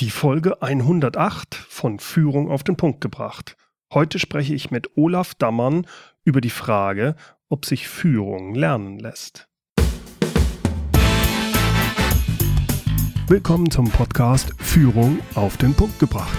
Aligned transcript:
Die 0.00 0.08
Folge 0.08 0.62
108 0.62 1.54
von 1.54 1.98
Führung 1.98 2.50
auf 2.50 2.64
den 2.64 2.78
Punkt 2.78 3.02
gebracht. 3.02 3.58
Heute 3.92 4.18
spreche 4.18 4.54
ich 4.54 4.70
mit 4.70 4.96
Olaf 4.96 5.34
Dammann 5.34 5.86
über 6.24 6.40
die 6.40 6.48
Frage, 6.48 7.16
ob 7.50 7.66
sich 7.66 7.86
Führung 7.86 8.54
lernen 8.54 8.98
lässt. 8.98 9.46
Willkommen 13.28 13.70
zum 13.70 13.90
Podcast 13.90 14.54
Führung 14.56 15.18
auf 15.34 15.58
den 15.58 15.74
Punkt 15.74 15.98
gebracht. 15.98 16.38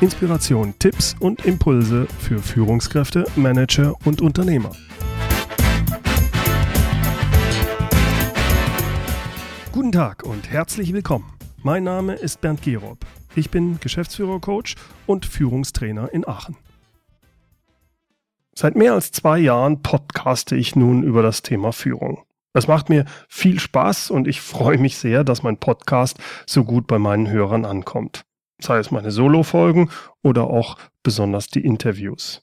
Inspiration, 0.00 0.72
Tipps 0.78 1.16
und 1.20 1.44
Impulse 1.44 2.06
für 2.18 2.38
Führungskräfte, 2.38 3.26
Manager 3.36 3.94
und 4.06 4.22
Unternehmer. 4.22 4.72
Guten 9.78 9.92
Tag 9.92 10.24
und 10.24 10.50
herzlich 10.50 10.92
willkommen. 10.92 11.32
Mein 11.62 11.84
Name 11.84 12.14
ist 12.14 12.40
Bernd 12.40 12.62
Gerob. 12.62 12.98
Ich 13.36 13.48
bin 13.48 13.78
Geschäftsführer-Coach 13.78 14.74
und 15.06 15.24
Führungstrainer 15.24 16.12
in 16.12 16.26
Aachen. 16.26 16.56
Seit 18.56 18.74
mehr 18.74 18.94
als 18.94 19.12
zwei 19.12 19.38
Jahren 19.38 19.80
podcaste 19.80 20.56
ich 20.56 20.74
nun 20.74 21.04
über 21.04 21.22
das 21.22 21.42
Thema 21.42 21.70
Führung. 21.70 22.24
Es 22.54 22.66
macht 22.66 22.88
mir 22.88 23.04
viel 23.28 23.60
Spaß 23.60 24.10
und 24.10 24.26
ich 24.26 24.40
freue 24.40 24.78
mich 24.78 24.98
sehr, 24.98 25.22
dass 25.22 25.44
mein 25.44 25.58
Podcast 25.58 26.18
so 26.44 26.64
gut 26.64 26.88
bei 26.88 26.98
meinen 26.98 27.30
Hörern 27.30 27.64
ankommt. 27.64 28.24
Sei 28.60 28.78
es 28.78 28.90
meine 28.90 29.12
Solo-Folgen 29.12 29.90
oder 30.24 30.48
auch 30.48 30.76
besonders 31.04 31.46
die 31.46 31.64
Interviews. 31.64 32.42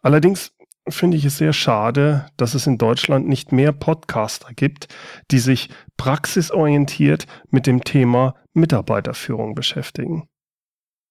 Allerdings 0.00 0.52
finde 0.88 1.16
ich 1.16 1.24
es 1.24 1.38
sehr 1.38 1.52
schade, 1.52 2.26
dass 2.36 2.54
es 2.54 2.66
in 2.66 2.78
Deutschland 2.78 3.26
nicht 3.28 3.52
mehr 3.52 3.72
Podcaster 3.72 4.52
gibt, 4.54 4.88
die 5.30 5.38
sich 5.38 5.70
praxisorientiert 5.96 7.26
mit 7.50 7.66
dem 7.66 7.84
Thema 7.84 8.34
Mitarbeiterführung 8.52 9.54
beschäftigen. 9.54 10.28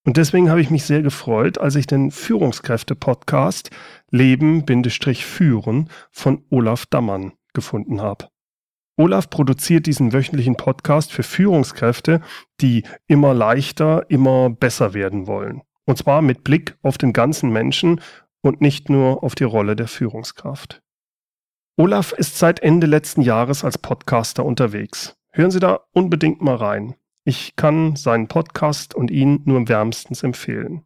Und 0.06 0.18
deswegen 0.18 0.50
habe 0.50 0.60
ich 0.60 0.70
mich 0.70 0.84
sehr 0.84 1.02
gefreut, 1.02 1.58
als 1.58 1.76
ich 1.76 1.86
den 1.86 2.10
Führungskräfte-Podcast 2.10 3.70
Leben-Führen 4.10 5.88
von 6.12 6.44
Olaf 6.50 6.84
Dammann 6.86 7.32
gefunden 7.54 8.02
habe. 8.02 8.28
Olaf 8.96 9.28
produziert 9.28 9.86
diesen 9.86 10.12
wöchentlichen 10.12 10.56
Podcast 10.56 11.10
für 11.10 11.22
Führungskräfte, 11.22 12.20
die 12.60 12.84
immer 13.06 13.34
leichter, 13.34 14.04
immer 14.08 14.50
besser 14.50 14.94
werden 14.94 15.26
wollen. 15.26 15.62
Und 15.86 15.98
zwar 15.98 16.22
mit 16.22 16.44
Blick 16.44 16.76
auf 16.82 16.96
den 16.96 17.12
ganzen 17.12 17.50
Menschen 17.50 18.00
und 18.44 18.60
nicht 18.60 18.90
nur 18.90 19.24
auf 19.24 19.34
die 19.34 19.44
Rolle 19.44 19.74
der 19.74 19.88
Führungskraft. 19.88 20.82
Olaf 21.76 22.12
ist 22.12 22.38
seit 22.38 22.60
Ende 22.60 22.86
letzten 22.86 23.22
Jahres 23.22 23.64
als 23.64 23.78
Podcaster 23.78 24.44
unterwegs. 24.44 25.16
Hören 25.32 25.50
Sie 25.50 25.60
da 25.60 25.80
unbedingt 25.92 26.42
mal 26.42 26.56
rein. 26.56 26.94
Ich 27.24 27.56
kann 27.56 27.96
seinen 27.96 28.28
Podcast 28.28 28.94
und 28.94 29.10
ihn 29.10 29.40
nur 29.46 29.66
wärmstens 29.66 30.22
empfehlen. 30.22 30.84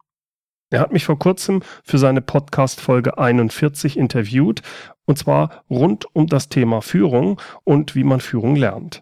Er 0.71 0.79
hat 0.79 0.93
mich 0.93 1.03
vor 1.03 1.19
kurzem 1.19 1.61
für 1.83 1.97
seine 1.97 2.21
Podcast-Folge 2.21 3.17
41 3.17 3.97
interviewt, 3.97 4.61
und 5.05 5.17
zwar 5.17 5.65
rund 5.69 6.05
um 6.15 6.27
das 6.27 6.47
Thema 6.47 6.81
Führung 6.81 7.41
und 7.65 7.93
wie 7.93 8.05
man 8.05 8.21
Führung 8.21 8.55
lernt. 8.55 9.01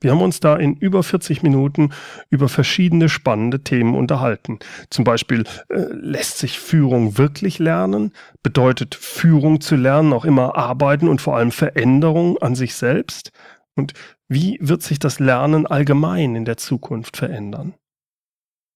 Wir 0.00 0.12
haben 0.12 0.22
uns 0.22 0.38
da 0.38 0.56
in 0.56 0.76
über 0.76 1.02
40 1.02 1.42
Minuten 1.42 1.90
über 2.30 2.48
verschiedene 2.48 3.08
spannende 3.08 3.64
Themen 3.64 3.96
unterhalten. 3.96 4.60
Zum 4.90 5.04
Beispiel, 5.04 5.44
äh, 5.68 5.86
lässt 5.90 6.38
sich 6.38 6.58
Führung 6.58 7.18
wirklich 7.18 7.58
lernen? 7.58 8.12
Bedeutet 8.42 8.94
Führung 8.94 9.60
zu 9.60 9.74
lernen 9.74 10.12
auch 10.12 10.24
immer 10.24 10.56
Arbeiten 10.56 11.08
und 11.08 11.20
vor 11.20 11.36
allem 11.36 11.50
Veränderung 11.50 12.38
an 12.38 12.54
sich 12.54 12.74
selbst? 12.74 13.32
Und 13.74 13.92
wie 14.28 14.58
wird 14.60 14.82
sich 14.82 14.98
das 14.98 15.18
Lernen 15.18 15.66
allgemein 15.66 16.36
in 16.36 16.44
der 16.44 16.58
Zukunft 16.58 17.16
verändern? 17.16 17.74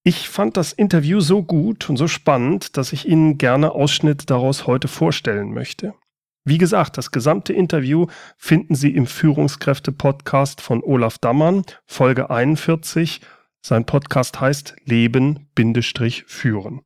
Ich 0.04 0.28
fand 0.28 0.56
das 0.56 0.72
Interview 0.72 1.20
so 1.20 1.44
gut 1.44 1.88
und 1.88 1.96
so 1.96 2.08
spannend, 2.08 2.76
dass 2.76 2.92
ich 2.92 3.06
Ihnen 3.06 3.38
gerne 3.38 3.70
Ausschnitt 3.70 4.30
daraus 4.30 4.66
heute 4.66 4.88
vorstellen 4.88 5.54
möchte. 5.54 5.94
Wie 6.44 6.58
gesagt, 6.58 6.98
das 6.98 7.12
gesamte 7.12 7.52
Interview 7.52 8.06
finden 8.36 8.74
Sie 8.74 8.92
im 8.94 9.06
Führungskräfte-Podcast 9.06 10.60
von 10.60 10.82
Olaf 10.82 11.18
Dammann, 11.18 11.64
Folge 11.86 12.30
41. 12.30 13.20
Sein 13.60 13.86
Podcast 13.86 14.40
heißt 14.40 14.74
Leben-Führen. 14.84 16.80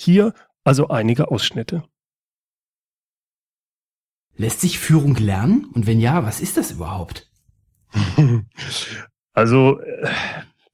Hier 0.00 0.34
also 0.62 0.88
einige 0.88 1.32
Ausschnitte. 1.32 1.82
Lässt 4.36 4.60
sich 4.60 4.78
Führung 4.78 5.16
lernen? 5.16 5.64
Und 5.74 5.88
wenn 5.88 6.00
ja, 6.00 6.24
was 6.24 6.40
ist 6.40 6.56
das 6.56 6.70
überhaupt? 6.70 7.28
also, 9.32 9.80
äh, 9.80 10.10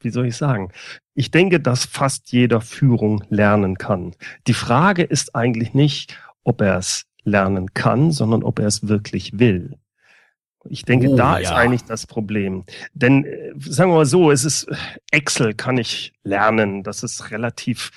wie 0.01 0.11
soll 0.11 0.27
ich 0.27 0.37
sagen? 0.37 0.71
Ich 1.15 1.31
denke, 1.31 1.61
dass 1.61 1.87
fast 1.87 2.31
jeder 2.31 2.61
Führung 2.61 3.25
lernen 3.31 3.79
kann. 3.79 4.15
Die 4.47 4.55
Frage 4.55 5.03
ist 5.03 5.35
eigentlich 5.35 5.73
nicht, 5.73 6.21
ob 6.45 6.61
er 6.61 6.77
es 6.77 7.08
lernen 7.29 7.75
kann, 7.75 8.11
sondern 8.11 8.43
ob 8.43 8.59
er 8.59 8.67
es 8.67 8.89
wirklich 8.89 9.39
will. 9.39 9.79
Ich 10.69 10.85
denke, 10.85 11.09
oh, 11.09 11.17
da 11.17 11.39
ja. 11.39 11.39
ist 11.39 11.53
eigentlich 11.53 11.85
das 11.85 12.07
Problem. 12.07 12.65
Denn 12.93 13.25
äh, 13.25 13.53
sagen 13.59 13.91
wir 13.91 13.97
mal 13.97 14.07
so, 14.07 14.31
es 14.31 14.45
ist 14.45 14.67
Excel 15.11 15.55
kann 15.55 15.79
ich 15.79 16.13
lernen. 16.25 16.83
Das 16.83 17.03
ist 17.03 17.31
relativ 17.31 17.91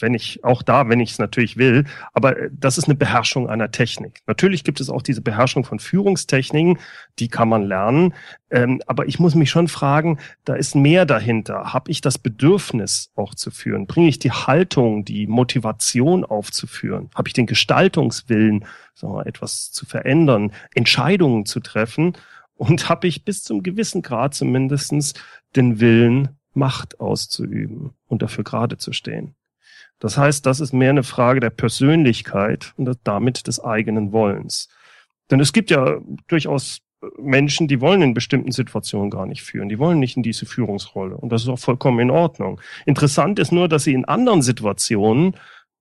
wenn 0.00 0.14
ich 0.14 0.44
auch 0.44 0.62
da, 0.62 0.88
wenn 0.88 1.00
ich 1.00 1.12
es 1.12 1.18
natürlich 1.18 1.56
will, 1.56 1.84
aber 2.12 2.36
äh, 2.38 2.50
das 2.52 2.78
ist 2.78 2.84
eine 2.84 2.94
Beherrschung 2.94 3.48
einer 3.48 3.70
Technik. 3.70 4.20
Natürlich 4.26 4.64
gibt 4.64 4.80
es 4.80 4.90
auch 4.90 5.02
diese 5.02 5.22
Beherrschung 5.22 5.64
von 5.64 5.78
Führungstechniken, 5.78 6.78
die 7.18 7.28
kann 7.28 7.48
man 7.48 7.62
lernen, 7.62 8.14
ähm, 8.50 8.80
aber 8.86 9.06
ich 9.06 9.18
muss 9.18 9.34
mich 9.34 9.50
schon 9.50 9.68
fragen, 9.68 10.18
da 10.44 10.54
ist 10.54 10.74
mehr 10.74 11.04
dahinter. 11.06 11.72
Habe 11.72 11.90
ich 11.90 12.00
das 12.00 12.18
Bedürfnis 12.18 13.10
auch 13.16 13.34
zu 13.34 13.50
führen? 13.50 13.86
Bringe 13.86 14.08
ich 14.08 14.18
die 14.18 14.30
Haltung, 14.30 15.04
die 15.04 15.26
Motivation 15.26 16.24
aufzuführen? 16.24 17.10
Habe 17.14 17.28
ich 17.28 17.34
den 17.34 17.46
Gestaltungswillen, 17.46 18.64
sagen 18.94 19.14
wir, 19.14 19.26
etwas 19.26 19.72
zu 19.72 19.86
verändern, 19.86 20.52
Entscheidungen 20.74 21.46
zu 21.46 21.60
treffen? 21.60 22.12
Und 22.54 22.88
habe 22.88 23.06
ich 23.06 23.24
bis 23.24 23.42
zum 23.42 23.62
gewissen 23.62 24.00
Grad 24.00 24.32
zumindestens 24.32 25.12
den 25.56 25.78
Willen, 25.78 26.35
Macht 26.56 27.00
auszuüben 27.00 27.90
und 28.08 28.22
dafür 28.22 28.44
gerade 28.44 28.78
zu 28.78 28.92
stehen. 28.92 29.34
Das 29.98 30.18
heißt, 30.18 30.44
das 30.44 30.60
ist 30.60 30.72
mehr 30.72 30.90
eine 30.90 31.02
Frage 31.02 31.40
der 31.40 31.50
Persönlichkeit 31.50 32.74
und 32.76 32.98
damit 33.04 33.46
des 33.46 33.62
eigenen 33.62 34.12
Wollens. 34.12 34.68
Denn 35.30 35.40
es 35.40 35.52
gibt 35.52 35.70
ja 35.70 36.00
durchaus 36.28 36.80
Menschen, 37.18 37.68
die 37.68 37.80
wollen 37.80 38.02
in 38.02 38.14
bestimmten 38.14 38.52
Situationen 38.52 39.10
gar 39.10 39.26
nicht 39.26 39.42
führen. 39.42 39.68
Die 39.68 39.78
wollen 39.78 39.98
nicht 39.98 40.16
in 40.16 40.22
diese 40.22 40.46
Führungsrolle. 40.46 41.16
Und 41.16 41.30
das 41.30 41.42
ist 41.42 41.48
auch 41.48 41.58
vollkommen 41.58 42.00
in 42.00 42.10
Ordnung. 42.10 42.60
Interessant 42.84 43.38
ist 43.38 43.52
nur, 43.52 43.68
dass 43.68 43.84
sie 43.84 43.94
in 43.94 44.04
anderen 44.04 44.42
Situationen 44.42 45.36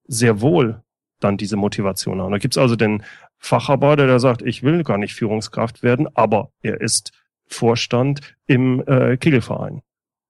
sehr 0.08 0.42
wohl 0.42 0.82
dann 1.20 1.38
diese 1.38 1.56
Motivation 1.56 2.22
haben. 2.22 2.32
Da 2.32 2.38
gibt's 2.38 2.58
also 2.58 2.76
den 2.76 3.04
Facharbeiter, 3.38 4.08
der 4.08 4.20
sagt, 4.20 4.42
ich 4.42 4.64
will 4.64 4.84
gar 4.84 4.98
nicht 4.98 5.14
Führungskraft 5.14 5.84
werden, 5.84 6.08
aber 6.16 6.52
er 6.62 6.82
ist 6.82 7.12
Vorstand 7.48 8.22
im 8.48 8.84
äh, 8.88 9.18
Kegelverein, 9.18 9.82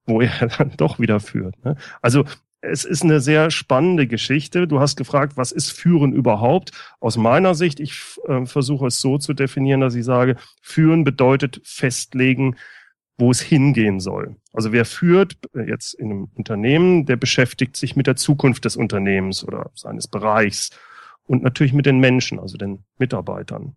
wo 0.05 0.21
er 0.21 0.47
dann 0.57 0.73
doch 0.77 0.99
wieder 0.99 1.19
führt. 1.19 1.63
Ne? 1.63 1.75
Also 2.01 2.25
es 2.61 2.83
ist 2.83 3.03
eine 3.03 3.19
sehr 3.19 3.51
spannende 3.51 4.07
Geschichte. 4.07 4.67
Du 4.67 4.79
hast 4.79 4.95
gefragt, 4.95 5.37
was 5.37 5.51
ist 5.51 5.71
Führen 5.71 6.13
überhaupt? 6.13 6.71
Aus 6.99 7.17
meiner 7.17 7.53
Sicht, 7.53 7.79
ich 7.79 7.93
äh, 8.27 8.45
versuche 8.45 8.87
es 8.87 8.99
so 8.99 9.17
zu 9.17 9.33
definieren, 9.33 9.81
dass 9.81 9.95
ich 9.95 10.05
sage, 10.05 10.35
Führen 10.61 11.03
bedeutet 11.03 11.61
festlegen, 11.63 12.55
wo 13.17 13.31
es 13.31 13.39
hingehen 13.39 13.99
soll. 13.99 14.35
Also 14.51 14.71
wer 14.71 14.85
führt 14.85 15.37
äh, 15.53 15.69
jetzt 15.69 15.93
in 15.93 16.11
einem 16.11 16.27
Unternehmen, 16.33 17.05
der 17.05 17.17
beschäftigt 17.17 17.77
sich 17.77 17.95
mit 17.95 18.07
der 18.07 18.15
Zukunft 18.15 18.65
des 18.65 18.75
Unternehmens 18.75 19.43
oder 19.43 19.71
seines 19.75 20.07
Bereichs 20.07 20.71
und 21.27 21.43
natürlich 21.43 21.73
mit 21.73 21.85
den 21.85 21.99
Menschen, 21.99 22.39
also 22.39 22.57
den 22.57 22.83
Mitarbeitern 22.97 23.75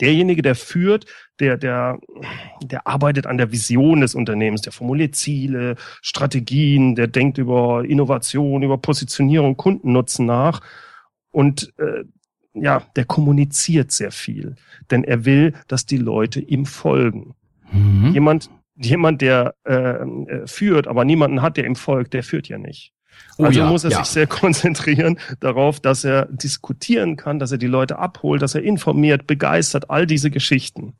derjenige, 0.00 0.42
der 0.42 0.54
führt, 0.54 1.06
der, 1.40 1.56
der, 1.56 1.98
der 2.62 2.86
arbeitet 2.86 3.26
an 3.26 3.38
der 3.38 3.52
Vision 3.52 4.00
des 4.00 4.14
Unternehmens, 4.14 4.62
der 4.62 4.72
formuliert 4.72 5.14
Ziele, 5.14 5.76
Strategien, 6.00 6.94
der 6.94 7.06
denkt 7.06 7.38
über 7.38 7.84
Innovation, 7.84 8.62
über 8.62 8.78
Positionierung, 8.78 9.56
Kundennutzen 9.56 10.26
nach 10.26 10.60
und 11.30 11.72
äh, 11.78 12.04
ja, 12.54 12.82
der 12.96 13.04
kommuniziert 13.04 13.92
sehr 13.92 14.12
viel, 14.12 14.56
denn 14.90 15.04
er 15.04 15.24
will, 15.24 15.54
dass 15.68 15.86
die 15.86 15.96
Leute 15.96 16.40
ihm 16.40 16.66
folgen. 16.66 17.34
Mhm. 17.72 18.12
Jemand, 18.12 18.50
jemand, 18.76 19.22
der 19.22 19.54
äh, 19.64 19.72
äh 19.72 20.46
führt, 20.46 20.86
aber 20.86 21.04
niemanden 21.04 21.40
hat, 21.40 21.56
der 21.56 21.64
ihm 21.64 21.76
folgt, 21.76 22.12
der 22.12 22.22
führt 22.22 22.48
ja 22.48 22.58
nicht. 22.58 22.92
Oh, 23.38 23.44
also 23.44 23.60
ja, 23.60 23.66
muss 23.66 23.84
er 23.84 23.90
ja. 23.90 23.98
sich 23.98 24.06
sehr 24.06 24.26
konzentrieren 24.28 25.18
darauf, 25.40 25.80
dass 25.80 26.04
er 26.04 26.26
diskutieren 26.26 27.16
kann, 27.16 27.38
dass 27.38 27.52
er 27.52 27.58
die 27.58 27.66
Leute 27.66 27.98
abholt, 27.98 28.42
dass 28.42 28.54
er 28.54 28.62
informiert, 28.62 29.26
begeistert, 29.26 29.90
all 29.90 30.06
diese 30.06 30.30
Geschichten. 30.30 30.94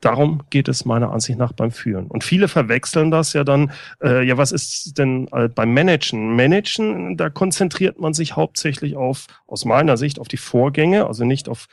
Darum 0.00 0.44
geht 0.50 0.68
es 0.68 0.84
meiner 0.84 1.12
Ansicht 1.12 1.38
nach 1.38 1.52
beim 1.52 1.72
Führen. 1.72 2.06
Und 2.06 2.22
viele 2.22 2.46
verwechseln 2.46 3.10
das 3.10 3.32
ja 3.32 3.42
dann, 3.42 3.72
äh, 4.00 4.24
ja, 4.24 4.36
was 4.36 4.52
ist 4.52 4.96
denn 4.96 5.26
äh, 5.32 5.48
beim 5.48 5.74
Managen? 5.74 6.36
Managen, 6.36 7.16
da 7.16 7.30
konzentriert 7.30 7.98
man 7.98 8.14
sich 8.14 8.36
hauptsächlich 8.36 8.94
auf, 8.94 9.26
aus 9.48 9.64
meiner 9.64 9.96
Sicht, 9.96 10.20
auf 10.20 10.28
die 10.28 10.36
Vorgänge, 10.36 11.06
also 11.06 11.24
nicht 11.24 11.48
auf 11.48 11.66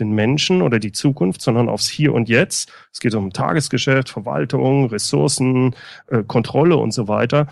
den 0.00 0.10
Menschen 0.12 0.62
oder 0.62 0.80
die 0.80 0.92
Zukunft, 0.92 1.40
sondern 1.40 1.68
aufs 1.68 1.88
Hier 1.88 2.14
und 2.14 2.28
Jetzt. 2.28 2.72
Es 2.92 2.98
geht 2.98 3.14
um 3.14 3.32
Tagesgeschäft, 3.32 4.08
Verwaltung, 4.08 4.86
Ressourcen, 4.86 5.76
äh, 6.08 6.24
Kontrolle 6.24 6.76
und 6.76 6.92
so 6.92 7.06
weiter. 7.06 7.46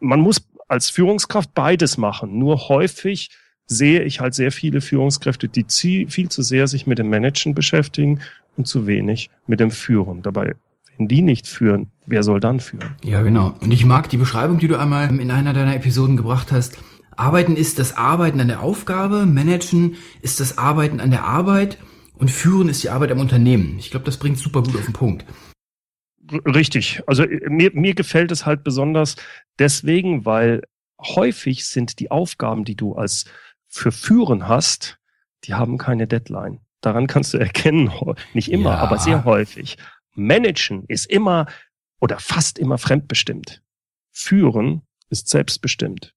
Man 0.00 0.20
muss 0.20 0.40
als 0.68 0.90
Führungskraft 0.90 1.54
beides 1.54 1.98
machen. 1.98 2.38
Nur 2.38 2.68
häufig 2.68 3.30
sehe 3.66 4.02
ich 4.02 4.20
halt 4.20 4.34
sehr 4.34 4.52
viele 4.52 4.80
Führungskräfte, 4.80 5.48
die 5.48 5.64
viel 6.08 6.28
zu 6.28 6.42
sehr 6.42 6.68
sich 6.68 6.86
mit 6.86 6.98
dem 6.98 7.10
Managen 7.10 7.54
beschäftigen 7.54 8.20
und 8.56 8.66
zu 8.66 8.86
wenig 8.86 9.30
mit 9.46 9.60
dem 9.60 9.70
Führen. 9.70 10.22
Dabei, 10.22 10.54
wenn 10.96 11.08
die 11.08 11.22
nicht 11.22 11.46
führen, 11.46 11.90
wer 12.06 12.22
soll 12.22 12.40
dann 12.40 12.60
führen? 12.60 12.94
Ja, 13.04 13.22
genau. 13.22 13.54
Und 13.60 13.72
ich 13.72 13.84
mag 13.84 14.08
die 14.08 14.16
Beschreibung, 14.16 14.58
die 14.58 14.68
du 14.68 14.78
einmal 14.78 15.08
in 15.18 15.30
einer 15.30 15.52
deiner 15.52 15.74
Episoden 15.74 16.16
gebracht 16.16 16.52
hast. 16.52 16.78
Arbeiten 17.16 17.56
ist 17.56 17.78
das 17.78 17.96
Arbeiten 17.96 18.40
an 18.40 18.48
der 18.48 18.62
Aufgabe, 18.62 19.26
Managen 19.26 19.94
ist 20.20 20.38
das 20.38 20.58
Arbeiten 20.58 21.00
an 21.00 21.10
der 21.10 21.24
Arbeit 21.24 21.78
und 22.18 22.30
Führen 22.30 22.68
ist 22.68 22.82
die 22.82 22.90
Arbeit 22.90 23.10
am 23.10 23.20
Unternehmen. 23.20 23.76
Ich 23.78 23.90
glaube, 23.90 24.04
das 24.06 24.18
bringt 24.18 24.38
super 24.38 24.62
gut 24.62 24.76
auf 24.76 24.84
den 24.84 24.92
Punkt. 24.92 25.24
Richtig. 26.32 27.02
Also 27.06 27.24
mir, 27.48 27.70
mir 27.74 27.94
gefällt 27.94 28.32
es 28.32 28.46
halt 28.46 28.64
besonders 28.64 29.16
deswegen, 29.58 30.24
weil 30.24 30.62
häufig 31.00 31.66
sind 31.66 31.98
die 32.00 32.10
Aufgaben, 32.10 32.64
die 32.64 32.74
du 32.74 32.94
als 32.94 33.26
für 33.68 33.92
Führen 33.92 34.48
hast, 34.48 34.98
die 35.44 35.54
haben 35.54 35.78
keine 35.78 36.06
Deadline. 36.06 36.60
Daran 36.80 37.06
kannst 37.06 37.34
du 37.34 37.38
erkennen, 37.40 37.90
nicht 38.34 38.50
immer, 38.50 38.70
ja. 38.70 38.78
aber 38.78 38.98
sehr 38.98 39.24
häufig. 39.24 39.76
Managen 40.14 40.84
ist 40.88 41.06
immer 41.06 41.46
oder 42.00 42.18
fast 42.18 42.58
immer 42.58 42.78
fremdbestimmt. 42.78 43.62
Führen 44.10 44.82
ist 45.10 45.28
selbstbestimmt. 45.28 46.14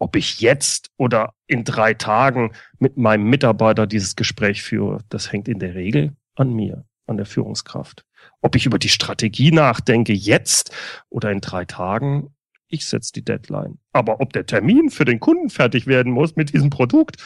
Ob 0.00 0.14
ich 0.14 0.40
jetzt 0.40 0.90
oder 0.96 1.34
in 1.46 1.64
drei 1.64 1.94
Tagen 1.94 2.52
mit 2.78 2.96
meinem 2.96 3.28
Mitarbeiter 3.28 3.86
dieses 3.86 4.16
Gespräch 4.16 4.62
führe, 4.62 5.02
das 5.08 5.32
hängt 5.32 5.48
in 5.48 5.58
der 5.58 5.74
Regel 5.74 6.16
an 6.36 6.52
mir, 6.52 6.84
an 7.06 7.16
der 7.16 7.26
Führungskraft. 7.26 8.04
Ob 8.40 8.54
ich 8.54 8.66
über 8.66 8.78
die 8.78 8.88
Strategie 8.88 9.50
nachdenke, 9.50 10.12
jetzt 10.12 10.70
oder 11.08 11.30
in 11.30 11.40
drei 11.40 11.64
Tagen, 11.64 12.30
ich 12.68 12.86
setze 12.86 13.12
die 13.12 13.24
Deadline. 13.24 13.78
Aber 13.92 14.20
ob 14.20 14.32
der 14.32 14.46
Termin 14.46 14.90
für 14.90 15.04
den 15.04 15.20
Kunden 15.20 15.50
fertig 15.50 15.86
werden 15.86 16.12
muss 16.12 16.36
mit 16.36 16.52
diesem 16.52 16.70
Produkt, 16.70 17.16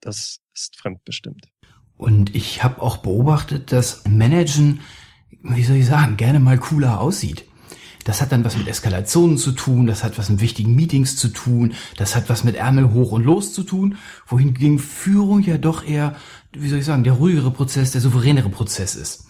das 0.00 0.40
ist 0.54 0.76
fremdbestimmt. 0.76 1.48
Und 1.96 2.34
ich 2.34 2.62
habe 2.62 2.80
auch 2.80 2.98
beobachtet, 2.98 3.72
dass 3.72 4.04
Managen, 4.06 4.80
wie 5.42 5.64
soll 5.64 5.76
ich 5.76 5.86
sagen, 5.86 6.16
gerne 6.16 6.38
mal 6.38 6.58
cooler 6.58 7.00
aussieht. 7.00 7.44
Das 8.04 8.22
hat 8.22 8.32
dann 8.32 8.44
was 8.44 8.56
mit 8.56 8.68
Eskalationen 8.68 9.36
zu 9.36 9.52
tun, 9.52 9.86
das 9.86 10.02
hat 10.02 10.16
was 10.16 10.30
mit 10.30 10.40
wichtigen 10.40 10.74
Meetings 10.74 11.16
zu 11.16 11.28
tun, 11.28 11.74
das 11.96 12.16
hat 12.16 12.30
was 12.30 12.42
mit 12.44 12.54
Ärmel 12.54 12.92
hoch 12.92 13.12
und 13.12 13.24
los 13.24 13.52
zu 13.52 13.64
tun, 13.64 13.98
wohingegen 14.26 14.78
Führung 14.78 15.42
ja 15.42 15.58
doch 15.58 15.84
eher, 15.84 16.16
wie 16.52 16.68
soll 16.68 16.78
ich 16.78 16.84
sagen, 16.86 17.04
der 17.04 17.14
ruhigere 17.14 17.50
Prozess, 17.50 17.90
der 17.90 18.00
souveränere 18.00 18.48
Prozess 18.48 18.94
ist. 18.94 19.27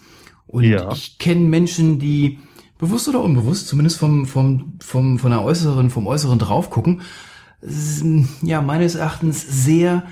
Und 0.49 0.63
ja. 0.63 0.91
ich 0.91 1.17
kenne 1.19 1.41
Menschen, 1.41 1.99
die 1.99 2.39
bewusst 2.79 3.07
oder 3.07 3.21
unbewusst, 3.21 3.67
zumindest 3.67 3.99
vom, 3.99 4.25
vom, 4.25 4.73
vom, 4.79 5.19
von 5.19 5.31
der 5.31 5.43
äußeren, 5.43 5.89
vom 5.89 6.07
äußeren 6.07 6.39
draufgucken, 6.39 7.01
ja, 8.41 8.61
meines 8.61 8.95
Erachtens 8.95 9.45
sehr 9.65 10.03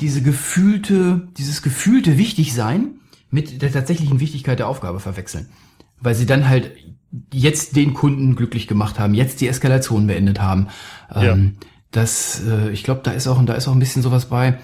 diese 0.00 0.22
gefühlte, 0.22 1.28
dieses 1.38 1.62
gefühlte 1.62 2.18
Wichtigsein 2.18 3.00
mit 3.30 3.62
der 3.62 3.72
tatsächlichen 3.72 4.20
Wichtigkeit 4.20 4.58
der 4.58 4.68
Aufgabe 4.68 5.00
verwechseln. 5.00 5.48
Weil 6.00 6.14
sie 6.14 6.26
dann 6.26 6.48
halt 6.48 6.72
jetzt 7.32 7.76
den 7.76 7.94
Kunden 7.94 8.36
glücklich 8.36 8.66
gemacht 8.66 8.98
haben, 8.98 9.14
jetzt 9.14 9.40
die 9.40 9.48
Eskalation 9.48 10.06
beendet 10.06 10.40
haben. 10.40 10.68
Ja. 11.14 11.32
Ähm, 11.32 11.56
das, 11.90 12.42
äh, 12.46 12.70
ich 12.70 12.84
glaube, 12.84 13.00
da 13.02 13.12
ist 13.12 13.26
auch, 13.26 13.42
da 13.44 13.54
ist 13.54 13.66
auch 13.68 13.72
ein 13.72 13.78
bisschen 13.78 14.02
sowas 14.02 14.26
bei. 14.26 14.58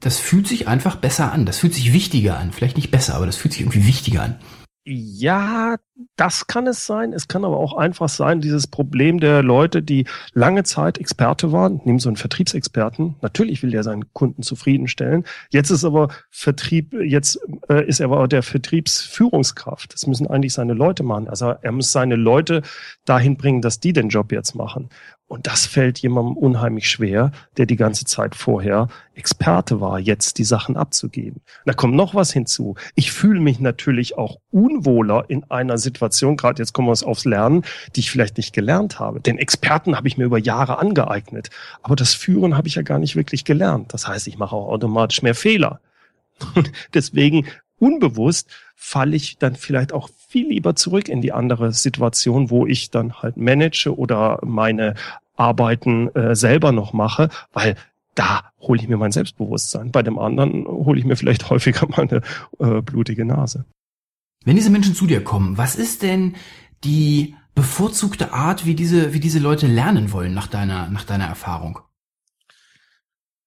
Das 0.00 0.18
fühlt 0.18 0.48
sich 0.48 0.68
einfach 0.68 0.96
besser 0.96 1.32
an. 1.32 1.46
Das 1.46 1.58
fühlt 1.58 1.74
sich 1.74 1.92
wichtiger 1.92 2.38
an. 2.38 2.52
Vielleicht 2.52 2.76
nicht 2.76 2.90
besser, 2.90 3.14
aber 3.14 3.26
das 3.26 3.36
fühlt 3.36 3.52
sich 3.52 3.62
irgendwie 3.62 3.86
wichtiger 3.86 4.22
an. 4.22 4.36
Ja, 4.88 5.78
das 6.14 6.46
kann 6.46 6.68
es 6.68 6.86
sein. 6.86 7.12
Es 7.12 7.26
kann 7.26 7.44
aber 7.44 7.56
auch 7.56 7.76
einfach 7.76 8.08
sein, 8.08 8.40
dieses 8.40 8.68
Problem 8.68 9.18
der 9.18 9.42
Leute, 9.42 9.82
die 9.82 10.06
lange 10.32 10.62
Zeit 10.62 10.98
Experte 10.98 11.50
waren, 11.50 11.80
nehmen 11.84 11.98
so 11.98 12.08
einen 12.08 12.16
Vertriebsexperten. 12.16 13.16
Natürlich 13.20 13.64
will 13.64 13.72
der 13.72 13.82
seinen 13.82 14.12
Kunden 14.12 14.42
zufriedenstellen. 14.42 15.24
Jetzt 15.50 15.70
ist 15.70 15.84
aber 15.84 16.10
Vertrieb, 16.30 16.92
jetzt 16.92 17.40
äh, 17.68 17.84
ist 17.84 17.98
er 17.98 18.06
aber 18.06 18.28
der 18.28 18.44
Vertriebsführungskraft. 18.44 19.92
Das 19.92 20.06
müssen 20.06 20.28
eigentlich 20.28 20.52
seine 20.52 20.74
Leute 20.74 21.02
machen. 21.02 21.26
Also 21.26 21.46
er 21.46 21.72
muss 21.72 21.90
seine 21.90 22.14
Leute 22.14 22.62
dahin 23.04 23.36
bringen, 23.36 23.62
dass 23.62 23.80
die 23.80 23.92
den 23.92 24.08
Job 24.08 24.30
jetzt 24.30 24.54
machen. 24.54 24.88
Und 25.28 25.48
das 25.48 25.66
fällt 25.66 25.98
jemandem 25.98 26.36
unheimlich 26.36 26.88
schwer, 26.88 27.32
der 27.56 27.66
die 27.66 27.74
ganze 27.74 28.04
Zeit 28.04 28.36
vorher 28.36 28.88
Experte 29.14 29.80
war, 29.80 29.98
jetzt 29.98 30.38
die 30.38 30.44
Sachen 30.44 30.76
abzugeben. 30.76 31.40
Da 31.64 31.72
kommt 31.72 31.94
noch 31.94 32.14
was 32.14 32.32
hinzu. 32.32 32.76
Ich 32.94 33.10
fühle 33.10 33.40
mich 33.40 33.58
natürlich 33.58 34.16
auch 34.16 34.38
unwohler 34.52 35.24
in 35.28 35.42
einer 35.50 35.78
Situation, 35.78 36.36
gerade 36.36 36.62
jetzt 36.62 36.72
kommen 36.72 36.86
wir 36.86 37.06
aufs 37.06 37.24
Lernen, 37.24 37.64
die 37.96 38.00
ich 38.00 38.10
vielleicht 38.10 38.36
nicht 38.36 38.52
gelernt 38.52 39.00
habe. 39.00 39.20
Den 39.20 39.38
Experten 39.38 39.96
habe 39.96 40.06
ich 40.06 40.16
mir 40.16 40.24
über 40.24 40.38
Jahre 40.38 40.78
angeeignet. 40.78 41.50
Aber 41.82 41.96
das 41.96 42.14
Führen 42.14 42.56
habe 42.56 42.68
ich 42.68 42.76
ja 42.76 42.82
gar 42.82 43.00
nicht 43.00 43.16
wirklich 43.16 43.44
gelernt. 43.44 43.94
Das 43.94 44.06
heißt, 44.06 44.28
ich 44.28 44.38
mache 44.38 44.54
auch 44.54 44.68
automatisch 44.68 45.22
mehr 45.22 45.34
Fehler. 45.34 45.80
Deswegen 46.94 47.46
unbewusst 47.78 48.50
falle 48.76 49.16
ich 49.16 49.38
dann 49.38 49.56
vielleicht 49.56 49.92
auch 49.92 50.08
viel 50.26 50.48
lieber 50.48 50.74
zurück 50.74 51.08
in 51.08 51.20
die 51.20 51.32
andere 51.32 51.72
Situation, 51.72 52.50
wo 52.50 52.66
ich 52.66 52.90
dann 52.90 53.22
halt 53.22 53.36
manage 53.36 53.96
oder 53.96 54.40
meine 54.44 54.94
Arbeiten 55.36 56.08
äh, 56.14 56.34
selber 56.34 56.72
noch 56.72 56.92
mache, 56.92 57.28
weil 57.52 57.76
da 58.14 58.50
hole 58.60 58.80
ich 58.80 58.88
mir 58.88 58.96
mein 58.96 59.12
Selbstbewusstsein. 59.12 59.92
Bei 59.92 60.02
dem 60.02 60.18
anderen 60.18 60.66
hole 60.66 60.98
ich 60.98 61.04
mir 61.04 61.16
vielleicht 61.16 61.48
häufiger 61.50 61.86
meine 61.96 62.22
äh, 62.58 62.82
blutige 62.82 63.24
Nase. 63.24 63.64
Wenn 64.44 64.56
diese 64.56 64.70
Menschen 64.70 64.94
zu 64.94 65.06
dir 65.06 65.22
kommen, 65.22 65.58
was 65.58 65.76
ist 65.76 66.02
denn 66.02 66.34
die 66.84 67.34
bevorzugte 67.54 68.32
Art, 68.32 68.66
wie 68.66 68.74
diese, 68.74 69.12
wie 69.12 69.20
diese 69.20 69.38
Leute 69.38 69.66
lernen 69.66 70.12
wollen 70.12 70.34
nach 70.34 70.46
deiner, 70.46 70.88
nach 70.88 71.04
deiner 71.04 71.26
Erfahrung? 71.26 71.80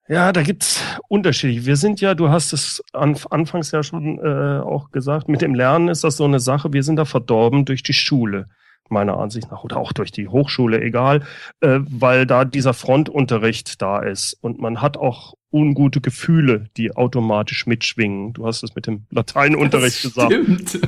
Ja, 0.09 0.31
da 0.31 0.41
gibt's 0.41 0.83
Unterschiede. 1.07 1.67
Wir 1.67 1.75
sind 1.75 2.01
ja, 2.01 2.15
du 2.15 2.29
hast 2.29 2.51
es 2.51 2.83
an, 2.93 3.15
anfangs 3.29 3.69
ja 3.69 3.83
schon 3.83 4.17
äh, 4.17 4.59
auch 4.59 4.89
gesagt, 4.89 5.29
mit 5.29 5.41
dem 5.43 5.53
Lernen 5.53 5.87
ist 5.87 6.03
das 6.03 6.17
so 6.17 6.25
eine 6.25 6.39
Sache, 6.39 6.73
wir 6.73 6.81
sind 6.81 6.95
da 6.95 7.05
verdorben 7.05 7.63
durch 7.63 7.83
die 7.83 7.93
Schule, 7.93 8.47
meiner 8.89 9.19
Ansicht 9.19 9.51
nach, 9.51 9.63
oder 9.63 9.77
auch 9.77 9.93
durch 9.93 10.11
die 10.11 10.27
Hochschule, 10.27 10.81
egal, 10.81 11.21
äh, 11.61 11.79
weil 11.87 12.25
da 12.25 12.43
dieser 12.43 12.73
Frontunterricht 12.73 13.83
da 13.83 13.99
ist 13.99 14.33
und 14.41 14.59
man 14.59 14.81
hat 14.81 14.97
auch 14.97 15.35
ungute 15.51 16.01
Gefühle, 16.01 16.65
die 16.75 16.95
automatisch 16.95 17.67
mitschwingen. 17.67 18.33
Du 18.33 18.47
hast 18.47 18.63
es 18.63 18.73
mit 18.73 18.87
dem 18.87 19.05
Lateinunterricht 19.11 20.01
gesagt. 20.01 20.33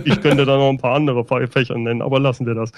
Ich 0.03 0.19
könnte 0.21 0.45
da 0.45 0.57
noch 0.57 0.69
ein 0.69 0.79
paar 0.79 0.95
andere 0.95 1.25
Fächer 1.47 1.77
nennen, 1.77 2.01
aber 2.01 2.19
lassen 2.19 2.47
wir 2.47 2.55
das 2.55 2.71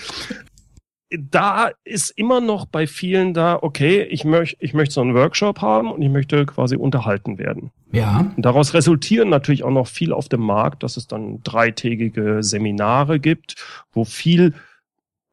da 1.17 1.71
ist 1.83 2.09
immer 2.11 2.41
noch 2.41 2.65
bei 2.65 2.87
vielen 2.87 3.33
da, 3.33 3.59
okay, 3.61 4.03
ich 4.03 4.25
möchte 4.25 4.57
ich 4.59 4.73
möchte 4.73 4.95
so 4.95 5.01
einen 5.01 5.13
Workshop 5.13 5.61
haben 5.61 5.91
und 5.91 6.01
ich 6.01 6.09
möchte 6.09 6.45
quasi 6.45 6.75
unterhalten 6.75 7.37
werden. 7.37 7.71
Ja. 7.91 8.31
Und 8.35 8.43
daraus 8.43 8.73
resultieren 8.73 9.29
natürlich 9.29 9.63
auch 9.63 9.71
noch 9.71 9.87
viel 9.87 10.13
auf 10.13 10.29
dem 10.29 10.41
Markt, 10.41 10.83
dass 10.83 10.97
es 10.97 11.07
dann 11.07 11.41
dreitägige 11.43 12.41
Seminare 12.41 13.19
gibt, 13.19 13.55
wo 13.91 14.05
viel 14.05 14.53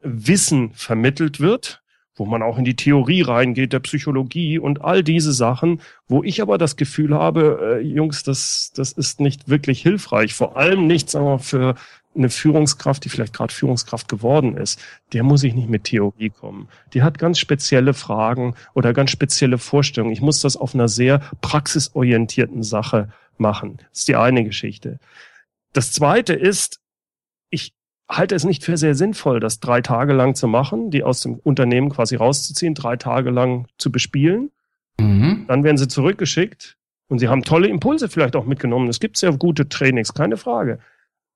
Wissen 0.01 0.71
vermittelt 0.73 1.39
wird, 1.39 1.81
wo 2.15 2.25
man 2.25 2.43
auch 2.43 2.57
in 2.57 2.65
die 2.65 2.75
Theorie 2.75 3.21
reingeht, 3.21 3.73
der 3.73 3.79
Psychologie 3.79 4.59
und 4.59 4.83
all 4.83 5.03
diese 5.03 5.33
Sachen, 5.33 5.81
wo 6.07 6.23
ich 6.23 6.41
aber 6.41 6.57
das 6.57 6.75
Gefühl 6.75 7.15
habe, 7.15 7.79
äh, 7.79 7.87
Jungs, 7.87 8.23
das, 8.23 8.71
das 8.75 8.91
ist 8.91 9.19
nicht 9.19 9.49
wirklich 9.49 9.81
hilfreich. 9.81 10.33
Vor 10.33 10.57
allem 10.57 10.85
nicht, 10.85 11.09
sagen 11.09 11.25
wir, 11.25 11.39
für 11.39 11.75
eine 12.15 12.29
Führungskraft, 12.29 13.05
die 13.05 13.09
vielleicht 13.09 13.33
gerade 13.33 13.53
Führungskraft 13.53 14.09
geworden 14.09 14.57
ist, 14.57 14.79
der 15.13 15.23
muss 15.23 15.43
ich 15.43 15.53
nicht 15.53 15.69
mit 15.69 15.85
Theorie 15.85 16.29
kommen. 16.29 16.67
Die 16.93 17.03
hat 17.03 17.17
ganz 17.17 17.39
spezielle 17.39 17.93
Fragen 17.93 18.55
oder 18.73 18.93
ganz 18.93 19.11
spezielle 19.11 19.57
Vorstellungen. 19.57 20.13
Ich 20.13 20.21
muss 20.21 20.41
das 20.41 20.57
auf 20.57 20.75
einer 20.75 20.87
sehr 20.87 21.19
praxisorientierten 21.41 22.63
Sache 22.63 23.09
machen. 23.37 23.77
Das 23.89 23.99
ist 23.99 24.07
die 24.07 24.15
eine 24.15 24.43
Geschichte. 24.43 24.99
Das 25.73 25.93
zweite 25.93 26.33
ist, 26.33 26.81
ich 27.49 27.73
halte 28.09 28.35
es 28.35 28.43
nicht 28.43 28.65
für 28.65 28.75
sehr 28.75 28.95
sinnvoll, 28.95 29.39
das 29.39 29.61
drei 29.61 29.81
Tage 29.81 30.11
lang 30.11 30.35
zu 30.35 30.47
machen, 30.47 30.91
die 30.91 31.03
aus 31.03 31.21
dem 31.21 31.35
Unternehmen 31.35 31.89
quasi 31.89 32.15
rauszuziehen, 32.15 32.75
drei 32.75 32.97
Tage 32.97 33.29
lang 33.29 33.67
zu 33.77 33.89
bespielen. 33.89 34.51
Mhm. 34.99 35.45
Dann 35.47 35.63
werden 35.63 35.77
sie 35.77 35.87
zurückgeschickt 35.87 36.77
und 37.07 37.19
sie 37.19 37.29
haben 37.29 37.43
tolle 37.43 37.69
Impulse 37.69 38.09
vielleicht 38.09 38.35
auch 38.35 38.45
mitgenommen. 38.45 38.89
Es 38.89 38.99
gibt 38.99 39.15
sehr 39.15 39.31
gute 39.31 39.69
Trainings, 39.69 40.13
keine 40.13 40.35
Frage 40.35 40.79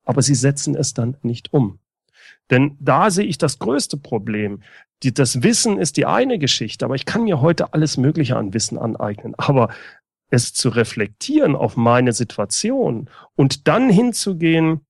aber 0.06 0.22
sie 0.22 0.36
setzen 0.36 0.76
es 0.76 0.94
dann 0.94 1.18
nicht 1.22 1.52
um. 1.54 1.80
Denn 2.50 2.78
da 2.80 3.10
sehe 3.12 3.26
ich 3.26 3.38
das 3.38 3.60
größte 3.60 3.98
Problem. 3.98 4.62
Die, 5.04 5.14
das 5.14 5.44
Wissen 5.44 5.78
ist 5.78 5.98
die 5.98 6.06
eine 6.06 6.40
Geschichte, 6.40 6.86
aber 6.86 6.96
ich 6.96 7.06
kann 7.06 7.24
mir 7.24 7.42
heute 7.42 7.74
alles 7.74 7.98
Mögliche 7.98 8.38
an 8.38 8.54
Wissen 8.54 8.78
aneignen. 8.78 9.34
Aber 9.38 9.70
es 10.30 10.54
zu 10.54 10.70
reflektieren 10.70 11.56
auf 11.56 11.76
meine 11.78 12.14
Situation 12.14 13.10
und 13.36 13.68
dann 13.68 13.90
hinzugehen, 13.90 14.82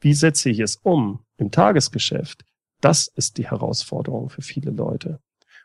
wie 0.00 0.14
setze 0.14 0.50
ich 0.50 0.60
es 0.60 0.76
um 0.76 1.20
im 1.36 1.50
Tagesgeschäft, 1.50 2.44
das 2.80 3.06
ist 3.06 3.38
die 3.38 3.48
Herausforderung 3.48 4.28
für 4.28 4.42
viele 4.42 4.70
Leute. 4.70 5.20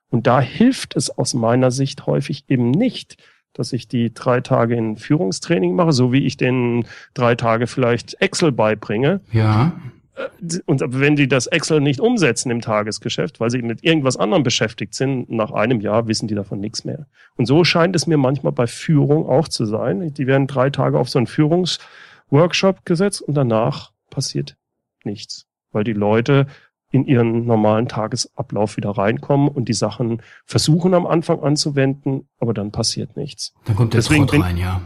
Und 0.09 0.27
da 0.27 0.39
hilft 0.39 0.95
es 0.95 1.09
aus 1.09 1.33
meiner 1.33 1.71
Sicht 1.71 2.05
häufig 2.05 2.45
eben 2.47 2.71
nicht, 2.71 3.17
dass 3.57 3.73
ich 3.73 3.87
die 3.87 4.13
drei 4.13 4.41
Tage 4.41 4.75
in 4.75 4.97
Führungstraining 4.97 5.75
mache, 5.75 5.91
so 5.91 6.11
wie 6.11 6.25
ich 6.25 6.37
den 6.37 6.85
drei 7.13 7.35
Tage 7.35 7.67
vielleicht 7.67 8.21
Excel 8.21 8.51
beibringe. 8.51 9.21
Ja. 9.31 9.73
Äh, 10.15 10.59
und 10.65 10.83
wenn 10.87 11.15
die 11.15 11.27
das 11.27 11.47
Excel 11.47 11.81
nicht 11.81 11.99
umsetzen 11.99 12.51
im 12.51 12.61
Tagesgeschäft, 12.61 13.39
weil 13.39 13.49
sie 13.49 13.61
mit 13.61 13.83
irgendwas 13.83 14.17
anderem 14.17 14.43
beschäftigt 14.43 14.93
sind, 14.93 15.29
nach 15.29 15.51
einem 15.51 15.81
Jahr 15.81 16.07
wissen 16.07 16.27
die 16.27 16.35
davon 16.35 16.59
nichts 16.59 16.85
mehr. 16.85 17.07
Und 17.35 17.45
so 17.45 17.63
scheint 17.63 17.95
es 17.95 18.07
mir 18.07 18.17
manchmal 18.17 18.53
bei 18.53 18.67
Führung 18.67 19.27
auch 19.27 19.47
zu 19.47 19.65
sein. 19.65 20.13
Die 20.13 20.27
werden 20.27 20.47
drei 20.47 20.69
Tage 20.69 20.99
auf 20.99 21.09
so 21.09 21.19
einen 21.19 21.27
Führungsworkshop 21.27 22.85
gesetzt 22.85 23.21
und 23.21 23.35
danach 23.35 23.91
passiert 24.09 24.55
nichts, 25.03 25.45
weil 25.71 25.83
die 25.83 25.93
Leute 25.93 26.47
in 26.91 27.05
ihren 27.05 27.45
normalen 27.45 27.87
Tagesablauf 27.87 28.77
wieder 28.77 28.91
reinkommen 28.91 29.49
und 29.49 29.67
die 29.67 29.73
Sachen 29.73 30.21
versuchen 30.45 30.93
am 30.93 31.05
Anfang 31.05 31.41
anzuwenden, 31.41 32.27
aber 32.39 32.53
dann 32.53 32.71
passiert 32.71 33.17
nichts. 33.17 33.53
Dann 33.65 33.75
kommt 33.75 33.93
der 33.93 33.99
Deswegen 33.99 34.27
Trott 34.27 34.41
rein, 34.41 34.57
ja. 34.57 34.81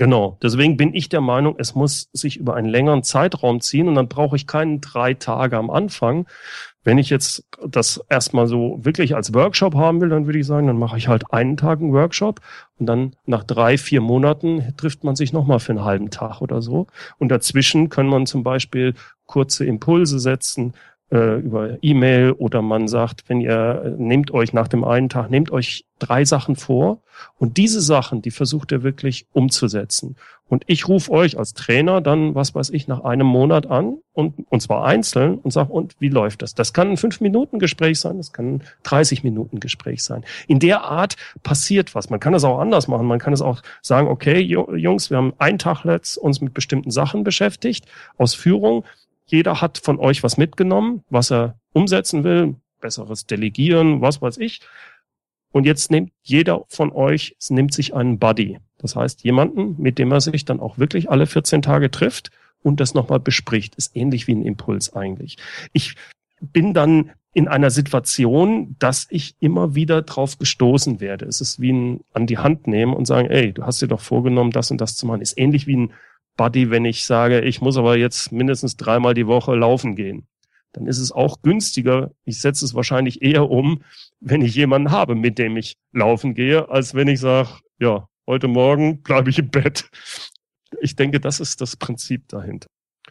Genau. 0.00 0.38
Deswegen 0.42 0.78
bin 0.78 0.94
ich 0.94 1.10
der 1.10 1.20
Meinung, 1.20 1.56
es 1.58 1.74
muss 1.74 2.08
sich 2.14 2.38
über 2.38 2.54
einen 2.54 2.70
längeren 2.70 3.02
Zeitraum 3.02 3.60
ziehen 3.60 3.86
und 3.86 3.96
dann 3.96 4.08
brauche 4.08 4.34
ich 4.34 4.46
keinen 4.46 4.80
drei 4.80 5.12
Tage 5.12 5.58
am 5.58 5.68
Anfang. 5.68 6.26
Wenn 6.84 6.96
ich 6.96 7.10
jetzt 7.10 7.44
das 7.68 8.00
erstmal 8.08 8.46
so 8.46 8.78
wirklich 8.80 9.14
als 9.14 9.34
Workshop 9.34 9.74
haben 9.74 10.00
will, 10.00 10.08
dann 10.08 10.24
würde 10.24 10.38
ich 10.38 10.46
sagen, 10.46 10.68
dann 10.68 10.78
mache 10.78 10.96
ich 10.96 11.08
halt 11.08 11.34
einen 11.34 11.58
Tag 11.58 11.80
einen 11.80 11.92
Workshop 11.92 12.40
und 12.78 12.86
dann 12.86 13.14
nach 13.26 13.44
drei, 13.44 13.76
vier 13.76 14.00
Monaten 14.00 14.72
trifft 14.78 15.04
man 15.04 15.16
sich 15.16 15.34
nochmal 15.34 15.60
für 15.60 15.72
einen 15.72 15.84
halben 15.84 16.08
Tag 16.08 16.40
oder 16.40 16.62
so. 16.62 16.86
Und 17.18 17.28
dazwischen 17.28 17.90
kann 17.90 18.06
man 18.06 18.24
zum 18.24 18.42
Beispiel 18.42 18.94
kurze 19.26 19.66
Impulse 19.66 20.18
setzen, 20.18 20.72
äh, 21.10 21.40
über 21.40 21.78
E-Mail 21.82 22.32
oder 22.32 22.62
man 22.62 22.88
sagt, 22.88 23.24
wenn 23.28 23.40
ihr 23.40 23.82
äh, 23.84 23.90
nehmt 24.02 24.30
euch 24.30 24.52
nach 24.52 24.68
dem 24.68 24.84
einen 24.84 25.08
Tag, 25.08 25.30
nehmt 25.30 25.50
euch 25.50 25.84
drei 25.98 26.24
Sachen 26.24 26.56
vor 26.56 27.02
und 27.38 27.56
diese 27.56 27.80
Sachen, 27.80 28.22
die 28.22 28.30
versucht 28.30 28.72
ihr 28.72 28.82
wirklich 28.82 29.26
umzusetzen. 29.32 30.16
Und 30.48 30.64
ich 30.66 30.88
rufe 30.88 31.12
euch 31.12 31.38
als 31.38 31.54
Trainer 31.54 32.00
dann, 32.00 32.34
was 32.34 32.54
weiß 32.54 32.70
ich, 32.70 32.88
nach 32.88 33.04
einem 33.04 33.26
Monat 33.26 33.66
an 33.66 33.98
und, 34.12 34.34
und 34.48 34.60
zwar 34.60 34.84
einzeln 34.84 35.38
und 35.38 35.52
sage, 35.52 35.72
und 35.72 35.94
wie 36.00 36.08
läuft 36.08 36.42
das? 36.42 36.54
Das 36.54 36.72
kann 36.72 36.90
ein 36.90 36.96
fünf 36.96 37.20
Minuten 37.20 37.60
Gespräch 37.60 38.00
sein, 38.00 38.16
das 38.16 38.32
kann 38.32 38.54
ein 38.54 38.62
30 38.82 39.22
Minuten 39.22 39.60
Gespräch 39.60 40.02
sein. 40.02 40.24
In 40.48 40.58
der 40.58 40.82
Art 40.82 41.16
passiert 41.44 41.94
was. 41.94 42.10
Man 42.10 42.18
kann 42.18 42.34
es 42.34 42.42
auch 42.42 42.58
anders 42.58 42.88
machen. 42.88 43.06
Man 43.06 43.20
kann 43.20 43.32
es 43.32 43.42
auch 43.42 43.62
sagen, 43.80 44.08
okay, 44.08 44.40
Jungs, 44.40 45.10
wir 45.10 45.18
haben 45.18 45.34
einen 45.38 45.58
Tag 45.58 45.84
letzt 45.84 46.18
uns 46.18 46.40
mit 46.40 46.52
bestimmten 46.52 46.90
Sachen 46.90 47.22
beschäftigt, 47.22 47.86
aus 48.16 48.34
Führung. 48.34 48.84
Jeder 49.30 49.60
hat 49.60 49.78
von 49.78 49.98
euch 49.98 50.22
was 50.22 50.36
mitgenommen, 50.36 51.04
was 51.08 51.30
er 51.30 51.58
umsetzen 51.72 52.24
will, 52.24 52.56
besseres 52.80 53.26
Delegieren, 53.26 54.00
was 54.00 54.20
weiß 54.20 54.38
ich. 54.38 54.60
Und 55.52 55.66
jetzt 55.66 55.90
nimmt 55.90 56.12
jeder 56.22 56.64
von 56.68 56.92
euch, 56.92 57.36
es 57.38 57.50
nimmt 57.50 57.72
sich 57.72 57.94
einen 57.94 58.18
Buddy. 58.18 58.58
Das 58.78 58.96
heißt, 58.96 59.22
jemanden, 59.22 59.80
mit 59.80 59.98
dem 59.98 60.10
er 60.10 60.20
sich 60.20 60.44
dann 60.44 60.60
auch 60.60 60.78
wirklich 60.78 61.10
alle 61.10 61.26
14 61.26 61.62
Tage 61.62 61.90
trifft 61.90 62.30
und 62.62 62.80
das 62.80 62.94
nochmal 62.94 63.20
bespricht. 63.20 63.76
Ist 63.76 63.94
ähnlich 63.96 64.26
wie 64.26 64.34
ein 64.34 64.44
Impuls 64.44 64.94
eigentlich. 64.94 65.36
Ich 65.72 65.94
bin 66.40 66.74
dann 66.74 67.12
in 67.32 67.46
einer 67.46 67.70
Situation, 67.70 68.74
dass 68.80 69.06
ich 69.10 69.36
immer 69.38 69.76
wieder 69.76 70.02
drauf 70.02 70.38
gestoßen 70.38 71.00
werde. 71.00 71.26
Es 71.26 71.40
ist 71.40 71.60
wie 71.60 71.72
ein 71.72 72.00
an 72.12 72.26
die 72.26 72.38
Hand 72.38 72.66
nehmen 72.66 72.94
und 72.94 73.06
sagen, 73.06 73.28
ey, 73.28 73.52
du 73.52 73.64
hast 73.64 73.80
dir 73.80 73.88
doch 73.88 74.00
vorgenommen, 74.00 74.50
das 74.50 74.70
und 74.70 74.80
das 74.80 74.96
zu 74.96 75.06
machen. 75.06 75.20
Ist 75.20 75.38
ähnlich 75.38 75.68
wie 75.68 75.76
ein 75.76 75.92
Buddy, 76.40 76.70
wenn 76.70 76.86
ich 76.86 77.04
sage, 77.04 77.42
ich 77.42 77.60
muss 77.60 77.76
aber 77.76 77.98
jetzt 77.98 78.32
mindestens 78.32 78.78
dreimal 78.78 79.12
die 79.12 79.26
Woche 79.26 79.54
laufen 79.54 79.94
gehen. 79.94 80.26
Dann 80.72 80.86
ist 80.86 80.96
es 80.96 81.12
auch 81.12 81.42
günstiger. 81.42 82.12
Ich 82.24 82.40
setze 82.40 82.64
es 82.64 82.72
wahrscheinlich 82.72 83.20
eher 83.20 83.50
um, 83.50 83.82
wenn 84.20 84.40
ich 84.40 84.54
jemanden 84.54 84.90
habe, 84.90 85.14
mit 85.16 85.36
dem 85.36 85.58
ich 85.58 85.76
laufen 85.92 86.32
gehe, 86.32 86.70
als 86.70 86.94
wenn 86.94 87.08
ich 87.08 87.20
sage, 87.20 87.50
ja, 87.78 88.08
heute 88.26 88.48
Morgen 88.48 89.02
bleibe 89.02 89.28
ich 89.28 89.38
im 89.38 89.50
Bett. 89.50 89.90
Ich 90.80 90.96
denke, 90.96 91.20
das 91.20 91.40
ist 91.40 91.60
das 91.60 91.76
Prinzip 91.76 92.26
dahinter. 92.28 92.68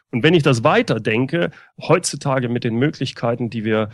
Und 0.10 0.24
wenn 0.24 0.34
ich 0.34 0.42
das 0.42 0.64
weiter 0.64 1.00
denke, 1.00 1.52
heutzutage 1.80 2.50
mit 2.50 2.64
den 2.64 2.78
Möglichkeiten, 2.78 3.52
die 3.52 3.64
wir 3.64 3.90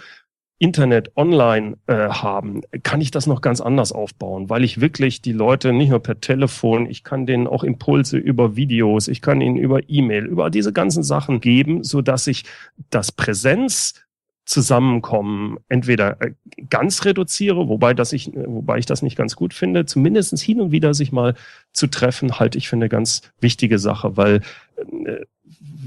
Internet 0.58 1.12
online 1.18 1.78
äh, 1.88 2.10
haben, 2.10 2.62
kann 2.84 3.02
ich 3.02 3.12
das 3.12 3.28
noch 3.28 3.42
ganz 3.42 3.60
anders 3.60 3.92
aufbauen, 3.92 4.50
weil 4.50 4.64
ich 4.64 4.80
wirklich 4.80 5.22
die 5.22 5.34
Leute 5.34 5.74
nicht 5.74 5.90
nur 5.90 6.00
per 6.00 6.22
Telefon, 6.22 6.90
ich 6.90 7.04
kann 7.04 7.26
denen 7.26 7.48
auch 7.48 7.64
Impulse 7.64 8.18
über 8.18 8.56
Videos, 8.56 9.10
ich 9.10 9.22
kann 9.22 9.42
ihnen 9.42 9.58
über 9.58 9.82
E-Mail, 9.90 10.26
über 10.26 10.50
diese 10.50 10.72
ganzen 10.72 11.04
Sachen 11.04 11.42
geben, 11.42 11.84
so 11.84 12.02
dass 12.02 12.28
ich 12.28 12.46
das 12.90 13.12
Präsenz 13.12 14.06
Zusammenkommen 14.46 15.58
entweder 15.70 16.22
äh, 16.22 16.34
ganz 16.70 17.04
reduziere, 17.04 17.68
wobei 17.68 17.96
das 17.96 18.14
ich, 18.14 18.32
wobei 18.32 18.78
ich 18.78 18.86
das 18.86 19.02
nicht 19.02 19.18
ganz 19.18 19.36
gut 19.36 19.56
finde, 19.56 19.88
zumindestens 19.88 20.40
hin 20.40 20.62
und 20.62 20.72
wieder 20.72 20.94
sich 20.94 21.12
mal 21.12 21.34
zu 21.74 21.88
treffen, 21.88 22.38
halte 22.38 22.60
ich 22.60 22.70
für 22.70 22.76
eine 22.76 22.88
ganz 22.88 23.24
wichtige 23.40 23.80
Sache, 23.80 24.18
weil 24.18 24.42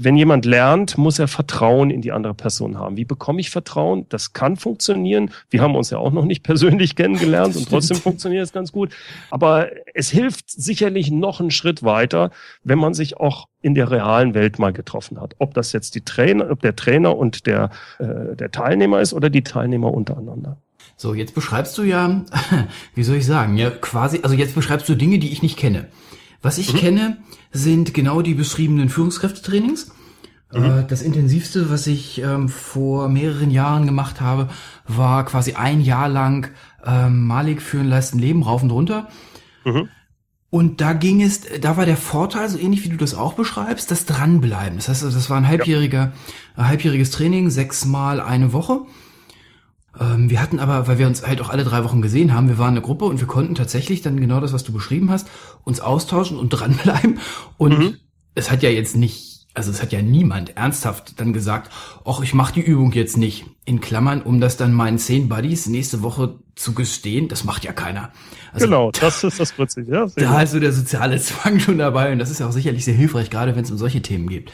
wenn 0.01 0.15
jemand 0.15 0.45
lernt, 0.45 0.97
muss 0.97 1.19
er 1.19 1.27
Vertrauen 1.27 1.89
in 1.89 2.01
die 2.01 2.11
andere 2.11 2.33
Person 2.33 2.77
haben. 2.77 2.95
Wie 2.97 3.05
bekomme 3.05 3.41
ich 3.41 3.49
Vertrauen? 3.49 4.05
Das 4.09 4.33
kann 4.33 4.55
funktionieren. 4.55 5.31
Wir 5.49 5.61
haben 5.61 5.75
uns 5.75 5.89
ja 5.89 5.97
auch 5.97 6.11
noch 6.11 6.25
nicht 6.25 6.43
persönlich 6.43 6.95
kennengelernt 6.95 7.55
und 7.55 7.67
trotzdem 7.67 7.97
funktioniert 7.97 8.43
es 8.43 8.53
ganz 8.53 8.71
gut. 8.71 8.91
Aber 9.29 9.69
es 9.93 10.09
hilft 10.09 10.49
sicherlich 10.49 11.11
noch 11.11 11.39
einen 11.39 11.51
Schritt 11.51 11.83
weiter, 11.83 12.31
wenn 12.63 12.79
man 12.79 12.93
sich 12.93 13.17
auch 13.17 13.47
in 13.61 13.75
der 13.75 13.91
realen 13.91 14.33
Welt 14.33 14.57
mal 14.57 14.71
getroffen 14.71 15.19
hat. 15.19 15.35
Ob 15.39 15.53
das 15.53 15.73
jetzt 15.73 15.95
die 15.95 16.01
Trainer, 16.01 16.49
ob 16.49 16.61
der 16.61 16.75
Trainer 16.75 17.17
und 17.17 17.45
der, 17.45 17.69
äh, 17.99 18.35
der 18.35 18.51
Teilnehmer 18.51 19.01
ist 19.01 19.13
oder 19.13 19.29
die 19.29 19.43
Teilnehmer 19.43 19.93
untereinander. 19.93 20.57
So, 20.95 21.13
jetzt 21.13 21.35
beschreibst 21.35 21.77
du 21.77 21.83
ja, 21.83 22.23
wie 22.95 23.03
soll 23.03 23.17
ich 23.17 23.25
sagen, 23.25 23.57
ja, 23.57 23.69
quasi, 23.69 24.19
also 24.23 24.35
jetzt 24.35 24.55
beschreibst 24.55 24.87
du 24.87 24.95
Dinge, 24.95 25.19
die 25.19 25.31
ich 25.31 25.41
nicht 25.41 25.57
kenne. 25.57 25.87
Was 26.41 26.57
ich 26.57 26.73
mhm. 26.73 26.77
kenne, 26.77 27.17
sind 27.51 27.93
genau 27.93 28.21
die 28.21 28.33
beschriebenen 28.33 28.89
Führungskräftetrainings. 28.89 29.91
Mhm. 30.51 30.63
Äh, 30.63 30.87
das 30.87 31.01
intensivste, 31.01 31.69
was 31.69 31.87
ich 31.87 32.21
ähm, 32.21 32.49
vor 32.49 33.09
mehreren 33.09 33.51
Jahren 33.51 33.85
gemacht 33.85 34.21
habe, 34.21 34.49
war 34.87 35.25
quasi 35.25 35.53
ein 35.53 35.81
Jahr 35.81 36.09
lang 36.09 36.49
ähm, 36.85 37.27
Malik 37.27 37.61
für 37.61 37.79
ein 37.79 37.89
leisten 37.89 38.19
Leben 38.19 38.43
rauf 38.43 38.63
und 38.63 38.71
runter. 38.71 39.09
Mhm. 39.65 39.89
Und 40.51 40.81
da 40.81 40.93
ging 40.93 41.21
es, 41.21 41.41
da 41.61 41.77
war 41.77 41.85
der 41.85 41.97
Vorteil, 41.97 42.49
so 42.49 42.57
ähnlich 42.57 42.83
wie 42.83 42.89
du 42.89 42.97
das 42.97 43.13
auch 43.13 43.33
beschreibst, 43.33 43.91
das 43.91 44.05
Dranbleiben. 44.05 44.77
Das 44.77 44.89
heißt, 44.89 45.03
das 45.03 45.29
war 45.29 45.37
ein 45.37 45.47
halbjähriger, 45.47 46.11
ja. 46.57 46.67
halbjähriges 46.67 47.11
Training, 47.11 47.51
sechsmal 47.51 48.19
eine 48.19 48.51
Woche. 48.51 48.81
Ähm, 49.99 50.29
wir 50.29 50.41
hatten 50.41 50.59
aber, 50.59 50.87
weil 50.87 50.97
wir 50.97 51.07
uns 51.07 51.25
halt 51.25 51.41
auch 51.41 51.49
alle 51.49 51.63
drei 51.63 51.83
Wochen 51.83 52.01
gesehen 52.01 52.33
haben, 52.33 52.47
wir 52.47 52.57
waren 52.57 52.71
eine 52.71 52.81
Gruppe 52.81 53.05
und 53.05 53.19
wir 53.19 53.27
konnten 53.27 53.55
tatsächlich 53.55 54.01
dann 54.01 54.19
genau 54.19 54.39
das, 54.39 54.53
was 54.53 54.63
du 54.63 54.71
beschrieben 54.71 55.09
hast, 55.09 55.27
uns 55.63 55.79
austauschen 55.79 56.37
und 56.37 56.49
dranbleiben. 56.49 57.19
Und 57.57 57.77
mhm. 57.77 57.97
es 58.35 58.51
hat 58.51 58.61
ja 58.61 58.69
jetzt 58.69 58.95
nicht, 58.95 59.47
also 59.53 59.71
es 59.71 59.81
hat 59.81 59.91
ja 59.91 60.01
niemand 60.01 60.57
ernsthaft 60.57 61.19
dann 61.19 61.33
gesagt, 61.33 61.71
ach, 62.05 62.21
ich 62.21 62.33
mache 62.33 62.53
die 62.53 62.61
Übung 62.61 62.91
jetzt 62.91 63.17
nicht. 63.17 63.45
In 63.65 63.81
Klammern, 63.81 64.21
um 64.21 64.39
das 64.39 64.57
dann 64.57 64.73
meinen 64.73 64.99
zehn 64.99 65.27
Buddies 65.27 65.67
nächste 65.67 66.01
Woche 66.01 66.39
zu 66.55 66.73
gestehen, 66.73 67.27
das 67.27 67.43
macht 67.43 67.63
ja 67.63 67.73
keiner. 67.73 68.11
Also, 68.53 68.65
genau, 68.65 68.91
das 68.91 69.23
ist 69.23 69.39
das 69.39 69.53
Prinzip. 69.53 69.87
Ja, 69.87 70.07
da 70.15 70.41
ist 70.41 70.51
so 70.51 70.59
der 70.59 70.73
soziale 70.73 71.19
Zwang 71.19 71.59
schon 71.59 71.77
dabei 71.77 72.11
und 72.11 72.19
das 72.19 72.29
ist 72.29 72.39
ja 72.39 72.47
auch 72.47 72.51
sicherlich 72.51 72.85
sehr 72.85 72.95
hilfreich, 72.95 73.29
gerade 73.29 73.55
wenn 73.55 73.63
es 73.63 73.71
um 73.71 73.77
solche 73.77 74.01
Themen 74.01 74.27
geht. 74.27 74.51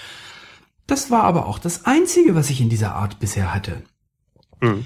Das 0.87 1.09
war 1.11 1.23
aber 1.23 1.47
auch 1.47 1.59
das 1.59 1.85
Einzige, 1.85 2.35
was 2.35 2.49
ich 2.49 2.61
in 2.61 2.69
dieser 2.69 2.95
Art 2.95 3.19
bisher 3.19 3.53
hatte. 3.53 3.81
Mhm. 4.61 4.85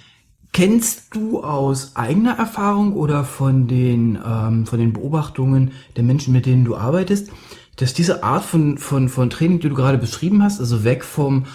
Kennst 0.52 1.16
du 1.16 1.44
aus 1.44 1.96
eigener 1.96 2.38
Erfahrung 2.38 2.94
oder 2.94 3.24
von 3.24 3.68
den, 3.68 4.18
ähm, 4.26 4.66
von 4.66 4.80
den 4.80 4.94
Beobachtungen 4.94 5.72
der 5.96 6.04
Menschen, 6.04 6.34
mit 6.34 6.46
denen 6.46 6.66
du 6.66 6.76
arbeitest, 6.76 7.32
dass 7.76 7.94
diese 7.94 8.24
Art 8.24 8.44
von, 8.44 8.78
von, 8.78 9.10
von 9.10 9.30
Training, 9.30 9.60
die 9.60 9.70
du 9.70 9.76
gerade 9.76 9.98
beschrieben 9.98 10.44
hast, 10.44 10.60
also 10.60 10.84
weg 10.84 11.04
vom 11.04 11.46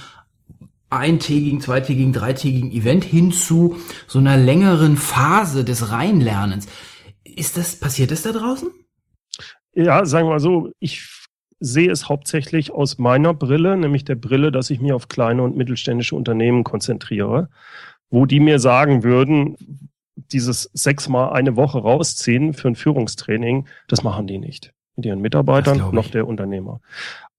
eintägigen, 0.90 1.60
zweitägigen, 1.60 2.12
dreitägigen 2.12 2.70
Event 2.70 3.04
hin 3.04 3.32
zu 3.32 3.76
so 4.06 4.20
einer 4.20 4.36
längeren 4.36 4.96
Phase 4.96 5.64
des 5.64 5.90
Reinlernens. 5.90 6.68
Ist 7.24 7.56
das, 7.56 7.76
passiert 7.76 8.12
das 8.12 8.22
da 8.22 8.32
draußen? 8.32 8.70
Ja, 9.74 10.06
sagen 10.06 10.28
wir 10.28 10.34
mal 10.34 10.40
so, 10.40 10.70
ich 10.78 11.08
sehe 11.58 11.90
es 11.90 12.08
hauptsächlich 12.08 12.70
aus 12.70 12.98
meiner 12.98 13.34
Brille, 13.34 13.76
nämlich 13.76 14.04
der 14.04 14.14
Brille, 14.14 14.52
dass 14.52 14.70
ich 14.70 14.80
mich 14.80 14.92
auf 14.92 15.08
kleine 15.08 15.42
und 15.42 15.56
mittelständische 15.56 16.14
Unternehmen 16.14 16.62
konzentriere 16.62 17.48
wo 18.10 18.26
die 18.26 18.40
mir 18.40 18.58
sagen 18.58 19.02
würden, 19.02 19.56
dieses 20.16 20.70
sechsmal 20.72 21.32
eine 21.32 21.56
Woche 21.56 21.78
rausziehen 21.78 22.52
für 22.52 22.68
ein 22.68 22.76
Führungstraining, 22.76 23.66
das 23.88 24.02
machen 24.02 24.26
die 24.26 24.38
nicht. 24.38 24.72
Mit 24.96 25.06
ihren 25.06 25.20
Mitarbeitern, 25.20 25.90
noch 25.92 26.08
der 26.08 26.26
Unternehmer. 26.26 26.80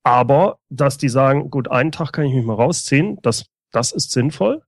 Aber, 0.03 0.59
dass 0.69 0.97
die 0.97 1.09
sagen, 1.09 1.49
gut, 1.49 1.71
einen 1.71 1.91
Tag 1.91 2.11
kann 2.11 2.25
ich 2.25 2.33
mich 2.33 2.45
mal 2.45 2.55
rausziehen, 2.55 3.17
das, 3.21 3.45
das 3.71 3.91
ist 3.91 4.11
sinnvoll. 4.11 4.61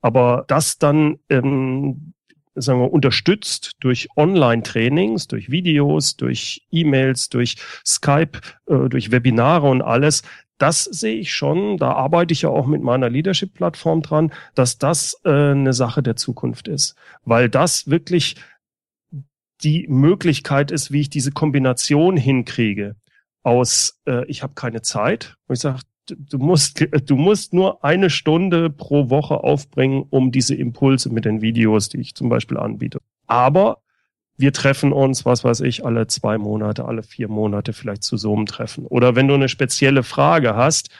Aber 0.00 0.44
das 0.48 0.78
dann, 0.78 1.18
ähm, 1.28 2.14
sagen 2.54 2.80
wir, 2.80 2.92
unterstützt 2.92 3.72
durch 3.80 4.08
Online-Trainings, 4.16 5.28
durch 5.28 5.50
Videos, 5.50 6.16
durch 6.16 6.66
E-Mails, 6.70 7.28
durch 7.28 7.56
Skype, 7.86 8.40
äh, 8.66 8.88
durch 8.88 9.12
Webinare 9.12 9.68
und 9.68 9.82
alles, 9.82 10.22
das 10.60 10.84
sehe 10.84 11.16
ich 11.16 11.34
schon, 11.34 11.78
da 11.78 11.92
arbeite 11.92 12.32
ich 12.32 12.42
ja 12.42 12.50
auch 12.50 12.66
mit 12.66 12.82
meiner 12.82 13.08
Leadership-Plattform 13.08 14.02
dran, 14.02 14.32
dass 14.54 14.76
das 14.76 15.18
äh, 15.24 15.30
eine 15.30 15.72
Sache 15.72 16.02
der 16.02 16.16
Zukunft 16.16 16.68
ist. 16.68 16.96
Weil 17.24 17.48
das 17.48 17.88
wirklich 17.88 18.36
die 19.62 19.86
Möglichkeit 19.88 20.70
ist, 20.70 20.92
wie 20.92 21.00
ich 21.00 21.10
diese 21.10 21.32
Kombination 21.32 22.16
hinkriege 22.16 22.96
aus, 23.42 24.00
äh, 24.06 24.26
ich 24.26 24.42
habe 24.42 24.52
keine 24.54 24.82
Zeit, 24.82 25.36
wo 25.46 25.54
ich 25.54 25.60
sage, 25.60 25.80
du 26.06 26.38
musst, 26.38 26.84
du 27.06 27.16
musst 27.16 27.54
nur 27.54 27.82
eine 27.82 28.10
Stunde 28.10 28.68
pro 28.68 29.08
Woche 29.08 29.42
aufbringen, 29.42 30.04
um 30.10 30.30
diese 30.30 30.54
Impulse 30.54 31.10
mit 31.10 31.24
den 31.24 31.40
Videos, 31.40 31.88
die 31.88 32.00
ich 32.00 32.14
zum 32.14 32.28
Beispiel 32.28 32.58
anbiete. 32.58 32.98
Aber 33.26 33.78
wir 34.40 34.52
treffen 34.52 34.92
uns, 34.92 35.24
was 35.24 35.44
weiß 35.44 35.60
ich, 35.60 35.84
alle 35.84 36.06
zwei 36.06 36.38
Monate, 36.38 36.84
alle 36.84 37.02
vier 37.02 37.28
Monate 37.28 37.72
vielleicht 37.72 38.02
zu 38.02 38.16
so 38.16 38.34
einem 38.34 38.46
Treffen. 38.46 38.86
Oder 38.86 39.16
wenn 39.16 39.28
du 39.28 39.34
eine 39.34 39.48
spezielle 39.48 40.02
Frage 40.02 40.56
hast, 40.56 40.90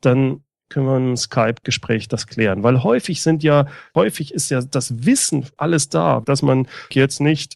dann 0.00 0.42
können 0.68 0.86
wir 0.86 0.96
im 0.96 1.16
Skype-Gespräch 1.16 2.08
das 2.08 2.26
klären. 2.26 2.62
Weil 2.62 2.82
häufig 2.82 3.22
sind 3.22 3.42
ja, 3.42 3.66
häufig 3.94 4.34
ist 4.34 4.50
ja 4.50 4.60
das 4.60 5.06
Wissen 5.06 5.46
alles 5.56 5.88
da, 5.88 6.20
dass 6.24 6.42
man 6.42 6.66
jetzt 6.90 7.20
nicht 7.20 7.54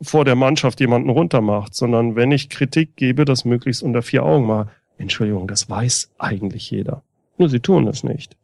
vor 0.00 0.24
der 0.24 0.34
Mannschaft 0.36 0.80
jemanden 0.80 1.10
runtermacht, 1.10 1.74
sondern 1.74 2.16
wenn 2.16 2.30
ich 2.30 2.50
Kritik 2.50 2.96
gebe, 2.96 3.24
das 3.24 3.44
möglichst 3.44 3.82
unter 3.82 4.02
vier 4.02 4.22
Augen 4.22 4.46
mal. 4.46 4.68
Entschuldigung, 4.98 5.48
das 5.48 5.68
weiß 5.68 6.12
eigentlich 6.18 6.70
jeder. 6.70 7.02
Nur 7.38 7.48
sie 7.48 7.60
tun 7.60 7.88
es 7.88 8.04
nicht. 8.04 8.36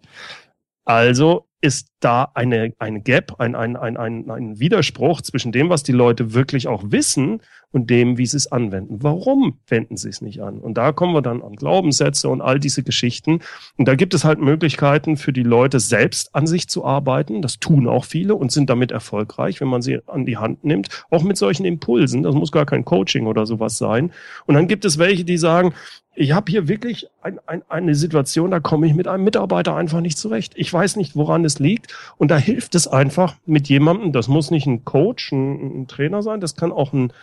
Also 0.84 1.46
ist 1.60 1.88
da 2.00 2.30
eine, 2.34 2.72
ein 2.78 3.04
Gap, 3.04 3.34
ein, 3.38 3.54
ein, 3.54 3.76
ein, 3.76 3.96
ein, 3.96 4.30
ein 4.30 4.60
Widerspruch 4.60 5.20
zwischen 5.20 5.52
dem, 5.52 5.68
was 5.68 5.82
die 5.82 5.92
Leute 5.92 6.32
wirklich 6.32 6.68
auch 6.68 6.84
wissen 6.86 7.42
und 7.72 7.90
dem, 7.90 8.18
wie 8.18 8.26
sie 8.26 8.38
es 8.38 8.50
anwenden. 8.50 9.02
Warum 9.02 9.58
wenden 9.68 9.96
sie 9.96 10.08
es 10.08 10.22
nicht 10.22 10.40
an? 10.42 10.58
Und 10.58 10.74
da 10.74 10.92
kommen 10.92 11.14
wir 11.14 11.22
dann 11.22 11.42
an 11.42 11.54
Glaubenssätze 11.54 12.28
und 12.28 12.40
all 12.40 12.58
diese 12.58 12.82
Geschichten. 12.82 13.40
Und 13.76 13.86
da 13.86 13.94
gibt 13.94 14.14
es 14.14 14.24
halt 14.24 14.40
Möglichkeiten 14.40 15.16
für 15.16 15.32
die 15.32 15.42
Leute 15.42 15.80
selbst 15.80 16.34
an 16.34 16.46
sich 16.46 16.68
zu 16.68 16.84
arbeiten. 16.84 17.42
Das 17.42 17.58
tun 17.58 17.86
auch 17.86 18.06
viele 18.06 18.34
und 18.34 18.50
sind 18.50 18.70
damit 18.70 18.90
erfolgreich, 18.90 19.60
wenn 19.60 19.68
man 19.68 19.82
sie 19.82 20.00
an 20.06 20.24
die 20.24 20.38
Hand 20.38 20.64
nimmt. 20.64 20.88
Auch 21.10 21.22
mit 21.22 21.36
solchen 21.36 21.64
Impulsen. 21.64 22.22
Das 22.22 22.34
muss 22.34 22.50
gar 22.50 22.66
kein 22.66 22.84
Coaching 22.84 23.26
oder 23.26 23.46
sowas 23.46 23.78
sein. 23.78 24.12
Und 24.46 24.54
dann 24.54 24.66
gibt 24.66 24.84
es 24.84 24.98
welche, 24.98 25.24
die 25.24 25.38
sagen, 25.38 25.74
ich 26.20 26.32
habe 26.32 26.50
hier 26.50 26.68
wirklich 26.68 27.08
ein, 27.22 27.40
ein, 27.46 27.62
eine 27.70 27.94
Situation, 27.94 28.50
da 28.50 28.60
komme 28.60 28.86
ich 28.86 28.92
mit 28.92 29.08
einem 29.08 29.24
Mitarbeiter 29.24 29.74
einfach 29.74 30.02
nicht 30.02 30.18
zurecht. 30.18 30.52
Ich 30.54 30.70
weiß 30.70 30.96
nicht, 30.96 31.16
woran 31.16 31.46
es 31.46 31.58
liegt. 31.58 31.94
Und 32.18 32.30
da 32.30 32.36
hilft 32.36 32.74
es 32.74 32.86
einfach 32.86 33.36
mit 33.46 33.70
jemandem, 33.70 34.12
das 34.12 34.28
muss 34.28 34.50
nicht 34.50 34.66
ein 34.66 34.84
Coach, 34.84 35.32
ein, 35.32 35.80
ein 35.80 35.88
Trainer 35.88 36.22
sein, 36.22 36.42
das 36.42 36.56
kann 36.56 36.72
auch 36.72 36.92
ein 36.92 37.14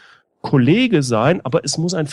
Kollege 0.41 1.03
sein, 1.03 1.41
aber 1.45 1.63
es 1.63 1.77
muss 1.77 1.93
ein, 1.93 2.07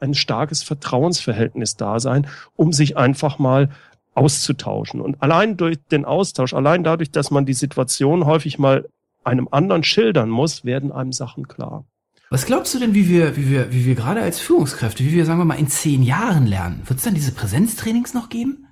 ein 0.00 0.12
starkes 0.12 0.62
Vertrauensverhältnis 0.62 1.76
da 1.76 1.98
sein, 2.00 2.26
um 2.54 2.74
sich 2.74 2.98
einfach 2.98 3.38
mal 3.38 3.70
auszutauschen. 4.12 5.00
Und 5.00 5.22
allein 5.22 5.56
durch 5.56 5.78
den 5.90 6.04
Austausch, 6.04 6.52
allein 6.52 6.84
dadurch, 6.84 7.10
dass 7.10 7.30
man 7.30 7.46
die 7.46 7.54
Situation 7.54 8.26
häufig 8.26 8.58
mal 8.58 8.86
einem 9.24 9.48
anderen 9.50 9.84
schildern 9.84 10.28
muss, 10.28 10.66
werden 10.66 10.92
einem 10.92 11.12
Sachen 11.12 11.48
klar. 11.48 11.86
Was 12.32 12.46
glaubst 12.46 12.72
du 12.72 12.78
denn, 12.78 12.94
wie 12.94 13.08
wir, 13.08 13.36
wie 13.36 13.50
wir, 13.50 13.72
wie 13.72 13.84
wir 13.84 13.96
gerade 13.96 14.22
als 14.22 14.38
Führungskräfte, 14.38 15.02
wie 15.02 15.10
wir, 15.10 15.26
sagen 15.26 15.40
wir 15.40 15.44
mal, 15.44 15.58
in 15.58 15.66
zehn 15.66 16.04
Jahren 16.04 16.46
lernen? 16.46 16.80
Wird 16.86 17.00
es 17.00 17.04
dann 17.04 17.14
diese 17.14 17.32
Präsenztrainings 17.32 18.14
noch 18.14 18.28
geben? 18.28 18.68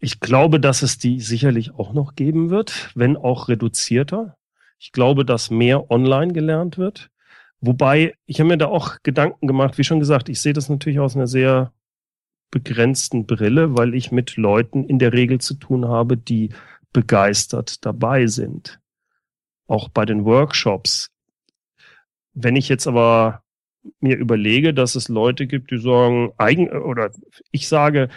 Ich 0.00 0.18
glaube, 0.18 0.58
dass 0.58 0.82
es 0.82 0.98
die 0.98 1.20
sicherlich 1.20 1.74
auch 1.74 1.92
noch 1.92 2.16
geben 2.16 2.50
wird, 2.50 2.90
wenn 2.96 3.16
auch 3.16 3.48
reduzierter. 3.48 4.36
Ich 4.80 4.90
glaube, 4.90 5.24
dass 5.24 5.48
mehr 5.48 5.92
online 5.92 6.32
gelernt 6.32 6.76
wird. 6.76 7.08
Wobei, 7.60 8.14
ich 8.26 8.40
habe 8.40 8.48
mir 8.48 8.58
da 8.58 8.66
auch 8.66 8.96
Gedanken 9.04 9.46
gemacht, 9.46 9.78
wie 9.78 9.84
schon 9.84 10.00
gesagt, 10.00 10.28
ich 10.28 10.40
sehe 10.42 10.52
das 10.52 10.68
natürlich 10.68 10.98
aus 10.98 11.14
einer 11.14 11.28
sehr 11.28 11.72
begrenzten 12.50 13.26
Brille, 13.26 13.76
weil 13.76 13.94
ich 13.94 14.10
mit 14.10 14.36
Leuten 14.36 14.82
in 14.82 14.98
der 14.98 15.12
Regel 15.12 15.40
zu 15.40 15.54
tun 15.54 15.86
habe, 15.86 16.16
die 16.16 16.50
begeistert 16.92 17.86
dabei 17.86 18.26
sind. 18.26 18.80
Auch 19.68 19.88
bei 19.88 20.04
den 20.04 20.24
Workshops 20.24 21.12
wenn 22.36 22.54
ich 22.54 22.68
jetzt 22.68 22.86
aber 22.86 23.42
mir 24.00 24.16
überlege, 24.16 24.74
dass 24.74 24.94
es 24.94 25.08
Leute 25.08 25.46
gibt, 25.46 25.70
die 25.70 25.78
sagen, 25.78 26.32
eigen, 26.36 26.68
oder 26.70 27.10
ich 27.50 27.66
sage, 27.66 28.08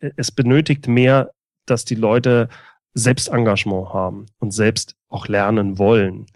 es 0.00 0.32
benötigt 0.32 0.88
mehr, 0.88 1.30
dass 1.66 1.84
die 1.84 1.94
Leute 1.94 2.48
Selbstengagement 2.94 3.92
haben 3.92 4.26
und 4.38 4.52
selbst 4.52 4.96
auch 5.08 5.28
lernen 5.28 5.78
wollen. 5.78 6.26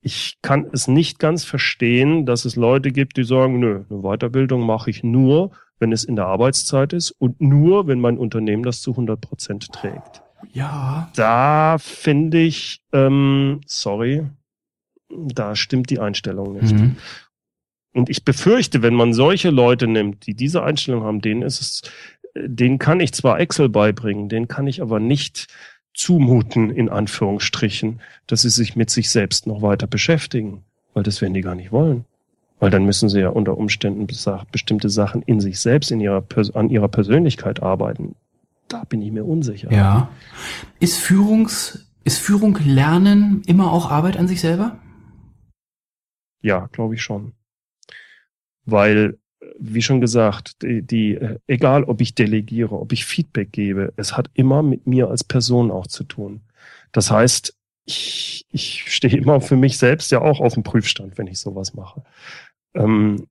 Ich 0.00 0.38
kann 0.40 0.70
es 0.72 0.88
nicht 0.88 1.18
ganz 1.18 1.44
verstehen, 1.44 2.24
dass 2.24 2.44
es 2.44 2.56
Leute 2.56 2.92
gibt, 2.92 3.16
die 3.16 3.24
sagen, 3.24 3.58
nö, 3.58 3.84
eine 3.90 4.02
Weiterbildung 4.02 4.64
mache 4.64 4.88
ich 4.88 5.02
nur, 5.02 5.50
wenn 5.78 5.92
es 5.92 6.04
in 6.04 6.16
der 6.16 6.26
Arbeitszeit 6.26 6.92
ist 6.92 7.10
und 7.10 7.40
nur, 7.40 7.86
wenn 7.86 8.00
mein 8.00 8.16
Unternehmen 8.16 8.62
das 8.62 8.80
zu 8.80 8.92
100 8.92 9.20
Prozent 9.20 9.70
trägt. 9.72 10.22
Ja. 10.52 11.10
Da 11.16 11.76
finde 11.78 12.38
ich, 12.38 12.80
ähm, 12.92 13.60
sorry, 13.66 14.24
da 15.08 15.56
stimmt 15.56 15.90
die 15.90 15.98
Einstellung 15.98 16.54
nicht. 16.54 16.74
Mhm. 16.74 16.96
Und 17.92 18.10
ich 18.10 18.24
befürchte, 18.24 18.82
wenn 18.82 18.94
man 18.94 19.14
solche 19.14 19.50
Leute 19.50 19.86
nimmt, 19.86 20.26
die 20.26 20.34
diese 20.34 20.62
Einstellung 20.62 21.02
haben, 21.02 21.22
denen 21.22 21.42
ist 21.42 21.60
es, 21.60 21.82
denen 22.34 22.78
kann 22.78 23.00
ich 23.00 23.12
zwar 23.12 23.40
Excel 23.40 23.68
beibringen, 23.68 24.28
denen 24.28 24.48
kann 24.48 24.66
ich 24.66 24.82
aber 24.82 25.00
nicht 25.00 25.46
zumuten, 25.94 26.70
in 26.70 26.90
Anführungsstrichen, 26.90 28.00
dass 28.26 28.42
sie 28.42 28.50
sich 28.50 28.76
mit 28.76 28.90
sich 28.90 29.08
selbst 29.08 29.46
noch 29.46 29.62
weiter 29.62 29.86
beschäftigen, 29.86 30.62
weil 30.92 31.04
das 31.04 31.22
werden 31.22 31.32
die 31.32 31.40
gar 31.40 31.54
nicht 31.54 31.72
wollen. 31.72 32.04
Weil 32.58 32.70
dann 32.70 32.84
müssen 32.84 33.08
sie 33.08 33.20
ja 33.20 33.30
unter 33.30 33.56
Umständen 33.56 34.06
bestimmte 34.06 34.88
Sachen 34.88 35.22
in 35.22 35.40
sich 35.40 35.58
selbst, 35.58 35.90
in 35.90 36.00
ihrer, 36.00 36.24
an 36.54 36.70
ihrer 36.70 36.88
Persönlichkeit 36.88 37.62
arbeiten. 37.62 38.14
Da 38.68 38.84
bin 38.84 39.00
ich 39.02 39.12
mir 39.12 39.24
unsicher. 39.24 39.72
Ja. 39.72 40.08
Ist 40.80 40.98
Führungs, 40.98 41.86
ist 42.04 42.18
Führung 42.18 42.58
Lernen 42.64 43.42
immer 43.46 43.72
auch 43.72 43.90
Arbeit 43.90 44.18
an 44.18 44.28
sich 44.28 44.40
selber? 44.40 44.78
Ja, 46.46 46.68
glaube 46.70 46.94
ich 46.94 47.02
schon. 47.02 47.32
Weil, 48.66 49.18
wie 49.58 49.82
schon 49.82 50.00
gesagt, 50.00 50.62
die, 50.62 50.80
die, 50.80 51.16
äh, 51.16 51.40
egal 51.48 51.82
ob 51.82 52.00
ich 52.00 52.14
delegiere, 52.14 52.78
ob 52.78 52.92
ich 52.92 53.04
Feedback 53.04 53.50
gebe, 53.50 53.92
es 53.96 54.16
hat 54.16 54.30
immer 54.34 54.62
mit 54.62 54.86
mir 54.86 55.08
als 55.08 55.24
Person 55.24 55.72
auch 55.72 55.88
zu 55.88 56.04
tun. 56.04 56.42
Das 56.92 57.10
heißt, 57.10 57.52
ich, 57.84 58.46
ich 58.52 58.94
stehe 58.94 59.16
immer 59.22 59.40
für 59.40 59.56
mich 59.56 59.76
selbst 59.76 60.12
ja 60.12 60.20
auch 60.20 60.38
auf 60.38 60.54
dem 60.54 60.62
Prüfstand, 60.62 61.18
wenn 61.18 61.26
ich 61.26 61.40
sowas 61.40 61.74
mache. 61.74 62.04
Ähm, 62.74 63.26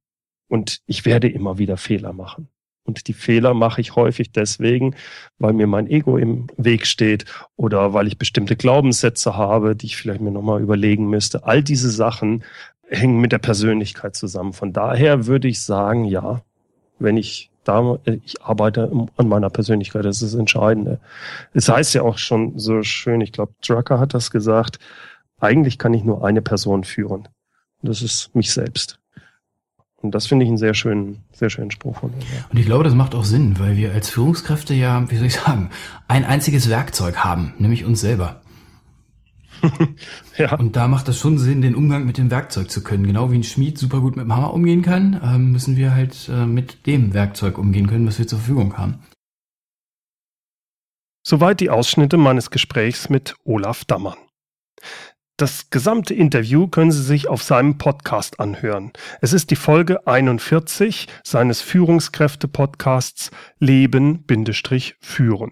und 0.49 0.81
ich 0.85 1.05
werde 1.05 1.29
immer 1.29 1.57
wieder 1.57 1.77
Fehler 1.77 2.11
machen. 2.11 2.49
Und 2.85 3.07
die 3.07 3.13
Fehler 3.13 3.53
mache 3.53 3.81
ich 3.81 3.95
häufig 3.95 4.31
deswegen, 4.31 4.95
weil 5.39 5.53
mir 5.53 5.65
mein 5.65 5.87
Ego 5.87 6.17
im 6.17 6.47
Weg 6.55 6.85
steht 6.85 7.25
oder 7.55 7.93
weil 7.93 8.07
ich 8.07 8.19
bestimmte 8.19 8.55
Glaubenssätze 8.55 9.35
habe, 9.35 9.75
die 9.75 9.87
ich 9.87 9.97
vielleicht 9.97 10.21
mir 10.21 10.31
nochmal 10.31 10.61
überlegen 10.61 11.09
müsste. 11.09 11.45
All 11.45 11.63
diese 11.63 11.89
Sachen 11.89 12.43
hängen 12.89 13.19
mit 13.19 13.31
der 13.31 13.39
Persönlichkeit 13.39 14.15
zusammen. 14.15 14.53
Von 14.53 14.73
daher 14.73 15.27
würde 15.27 15.47
ich 15.47 15.61
sagen, 15.61 16.05
ja, 16.05 16.41
wenn 16.99 17.17
ich 17.17 17.51
da, 17.63 17.97
ich 18.05 18.41
arbeite 18.43 18.91
an 19.17 19.27
meiner 19.27 19.49
Persönlichkeit, 19.49 20.05
das 20.05 20.21
ist 20.21 20.33
das 20.33 20.39
Entscheidende. 20.39 20.99
Es 21.53 21.67
heißt 21.67 21.93
ja 21.95 22.03
auch 22.03 22.17
schon 22.17 22.57
so 22.59 22.83
schön, 22.83 23.21
ich 23.21 23.31
glaube, 23.31 23.53
Drucker 23.65 23.99
hat 23.99 24.13
das 24.13 24.31
gesagt, 24.31 24.79
eigentlich 25.39 25.77
kann 25.77 25.93
ich 25.93 26.03
nur 26.03 26.25
eine 26.25 26.41
Person 26.41 26.83
führen. 26.83 27.27
Das 27.81 28.01
ist 28.01 28.33
mich 28.35 28.51
selbst. 28.51 28.99
Und 29.97 30.11
das 30.13 30.27
finde 30.27 30.45
ich 30.45 30.49
einen 30.49 30.59
sehr 30.59 30.75
schönen, 30.75 31.23
sehr 31.33 31.49
schönen 31.49 31.71
Spruch 31.71 31.97
von 31.97 32.11
mir. 32.11 32.23
Und 32.51 32.59
ich 32.59 32.65
glaube, 32.65 32.83
das 32.83 32.93
macht 32.93 33.15
auch 33.15 33.23
Sinn, 33.23 33.59
weil 33.59 33.75
wir 33.75 33.91
als 33.91 34.09
Führungskräfte 34.09 34.75
ja, 34.75 35.09
wie 35.09 35.17
soll 35.17 35.27
ich 35.27 35.35
sagen, 35.35 35.71
ein 36.07 36.23
einziges 36.23 36.69
Werkzeug 36.69 37.17
haben, 37.17 37.55
nämlich 37.57 37.85
uns 37.85 38.01
selber. 38.01 38.41
ja. 40.37 40.55
Und 40.57 40.75
da 40.75 40.87
macht 40.87 41.07
das 41.07 41.19
schon 41.19 41.37
Sinn, 41.37 41.61
den 41.61 41.75
Umgang 41.75 42.05
mit 42.05 42.17
dem 42.17 42.31
Werkzeug 42.31 42.69
zu 42.69 42.83
können. 42.83 43.05
Genau 43.05 43.31
wie 43.31 43.35
ein 43.35 43.43
Schmied 43.43 43.77
super 43.77 44.01
gut 44.01 44.15
mit 44.15 44.25
dem 44.25 44.35
Hammer 44.35 44.53
umgehen 44.53 44.81
kann, 44.81 45.19
ähm, 45.23 45.51
müssen 45.51 45.77
wir 45.77 45.93
halt 45.93 46.29
äh, 46.29 46.45
mit 46.45 46.85
dem 46.87 47.13
Werkzeug 47.13 47.57
umgehen 47.57 47.87
können, 47.87 48.07
was 48.07 48.19
wir 48.19 48.27
zur 48.27 48.39
Verfügung 48.39 48.77
haben. 48.77 48.99
Soweit 51.27 51.59
die 51.59 51.71
Ausschnitte 51.71 52.17
meines 52.17 52.51
Gesprächs 52.51 53.09
mit 53.09 53.35
Olaf 53.43 53.83
Dammann. 53.85 54.17
Das 55.37 55.69
gesamte 55.69 56.13
Interview 56.13 56.67
können 56.67 56.93
Sie 56.93 57.03
sich 57.03 57.27
auf 57.27 57.43
seinem 57.43 57.77
Podcast 57.77 58.39
anhören. 58.39 58.93
Es 59.19 59.33
ist 59.33 59.51
die 59.51 59.57
Folge 59.57 60.07
41 60.07 61.07
seines 61.23 61.61
Führungskräfte-Podcasts 61.61 63.31
Leben-Führen. 63.59 65.51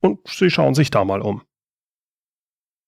und 0.00 0.28
Sie 0.28 0.50
schauen 0.50 0.74
sich 0.74 0.90
da 0.90 1.04
mal 1.04 1.22
um. 1.22 1.42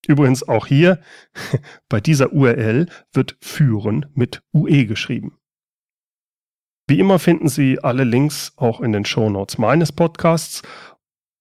Übrigens 0.09 0.49
auch 0.49 0.67
hier, 0.67 1.01
bei 1.89 2.01
dieser 2.01 2.33
URL 2.33 2.87
wird 3.13 3.37
führen 3.41 4.07
mit 4.15 4.43
UE 4.53 4.87
geschrieben. 4.87 5.38
Wie 6.89 6.99
immer 6.99 7.19
finden 7.19 7.49
Sie 7.49 7.85
alle 7.85 8.05
Links 8.05 8.55
auch 8.57 8.81
in 8.81 8.93
den 8.93 9.05
Shownotes 9.05 9.59
meines 9.59 9.93
Podcasts 9.93 10.63